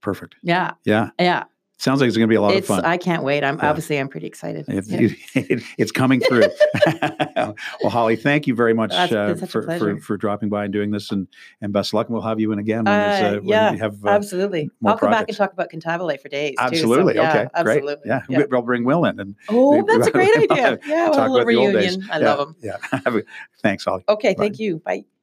Perfect. 0.02 0.34
Yeah, 0.42 0.72
Yeah. 0.84 1.10
yeah. 1.18 1.44
Sounds 1.82 2.00
like 2.00 2.06
it's 2.06 2.16
going 2.16 2.28
to 2.28 2.30
be 2.30 2.36
a 2.36 2.40
lot 2.40 2.52
It's. 2.54 2.70
of 2.70 2.76
fun. 2.76 2.84
I 2.84 2.96
can't 2.96 3.24
wait. 3.24 3.42
I'm 3.42 3.58
Yeah. 3.58 3.68
obviously 3.68 3.98
I'm 3.98 4.06
pretty 4.08 4.28
excited. 4.28 4.66
It's, 4.68 4.88
Yeah. 4.88 5.08
it- 5.34 5.64
it's 5.78 5.90
coming 5.90 6.20
through. 6.20 6.44
well, 7.36 7.54
Holly, 7.90 8.14
thank 8.14 8.46
you 8.46 8.54
very 8.54 8.72
much 8.72 8.92
uh, 8.92 9.34
for, 9.34 9.62
for, 9.62 9.98
for 9.98 10.16
dropping 10.16 10.48
by 10.48 10.62
and 10.62 10.72
doing 10.72 10.92
this, 10.92 11.10
and, 11.10 11.26
and 11.60 11.72
best 11.72 11.90
of 11.90 11.94
luck. 11.94 12.06
And 12.06 12.14
we'll 12.14 12.22
have 12.22 12.38
you 12.38 12.52
in 12.52 12.60
again 12.60 12.84
when, 12.84 12.94
Uh, 12.94 13.02
uh, 13.02 13.32
when 13.40 13.44
yeah, 13.46 13.72
we 13.72 13.78
have. 13.78 14.04
Uh, 14.04 14.10
absolutely. 14.10 14.70
I'll 14.86 14.96
come 14.96 15.10
back 15.10 15.24
and 15.26 15.36
talk 15.36 15.52
about 15.52 15.70
Cantabile 15.72 16.20
for 16.20 16.28
days. 16.28 16.50
too, 16.50 16.56
so 16.58 16.64
absolutely. 16.66 17.14
yeah, 17.16 17.30
okay. 17.30 17.48
Absolutely. 17.52 17.96
Great. 18.08 18.22
Yeah. 18.28 18.38
we- 18.38 18.44
We'll 18.48 18.62
bring 18.62 18.84
Will 18.84 19.04
in 19.06 19.18
and 19.18 19.34
Oh, 19.48 19.84
that's 19.84 20.06
a 20.06 20.12
great 20.12 20.36
idea. 20.36 20.78
Yeah, 20.86 21.06
we'll 21.08 21.14
talk 21.14 21.28
a 21.28 21.32
little 21.32 21.36
about 21.38 21.46
the 21.48 21.56
old 21.56 21.72
days. 21.72 21.96
reunion. 21.96 22.10
I 22.12 22.20
Yeah, 22.20 22.34
love 22.34 22.38
them. 22.38 22.56
Yeah. 22.62 23.20
Thanks, 23.60 23.84
Holly. 23.84 24.04
Okay, 24.08 24.34
Bye. 24.34 24.42
thank 24.44 24.60
you. 24.60 24.78
Bye. 24.78 25.04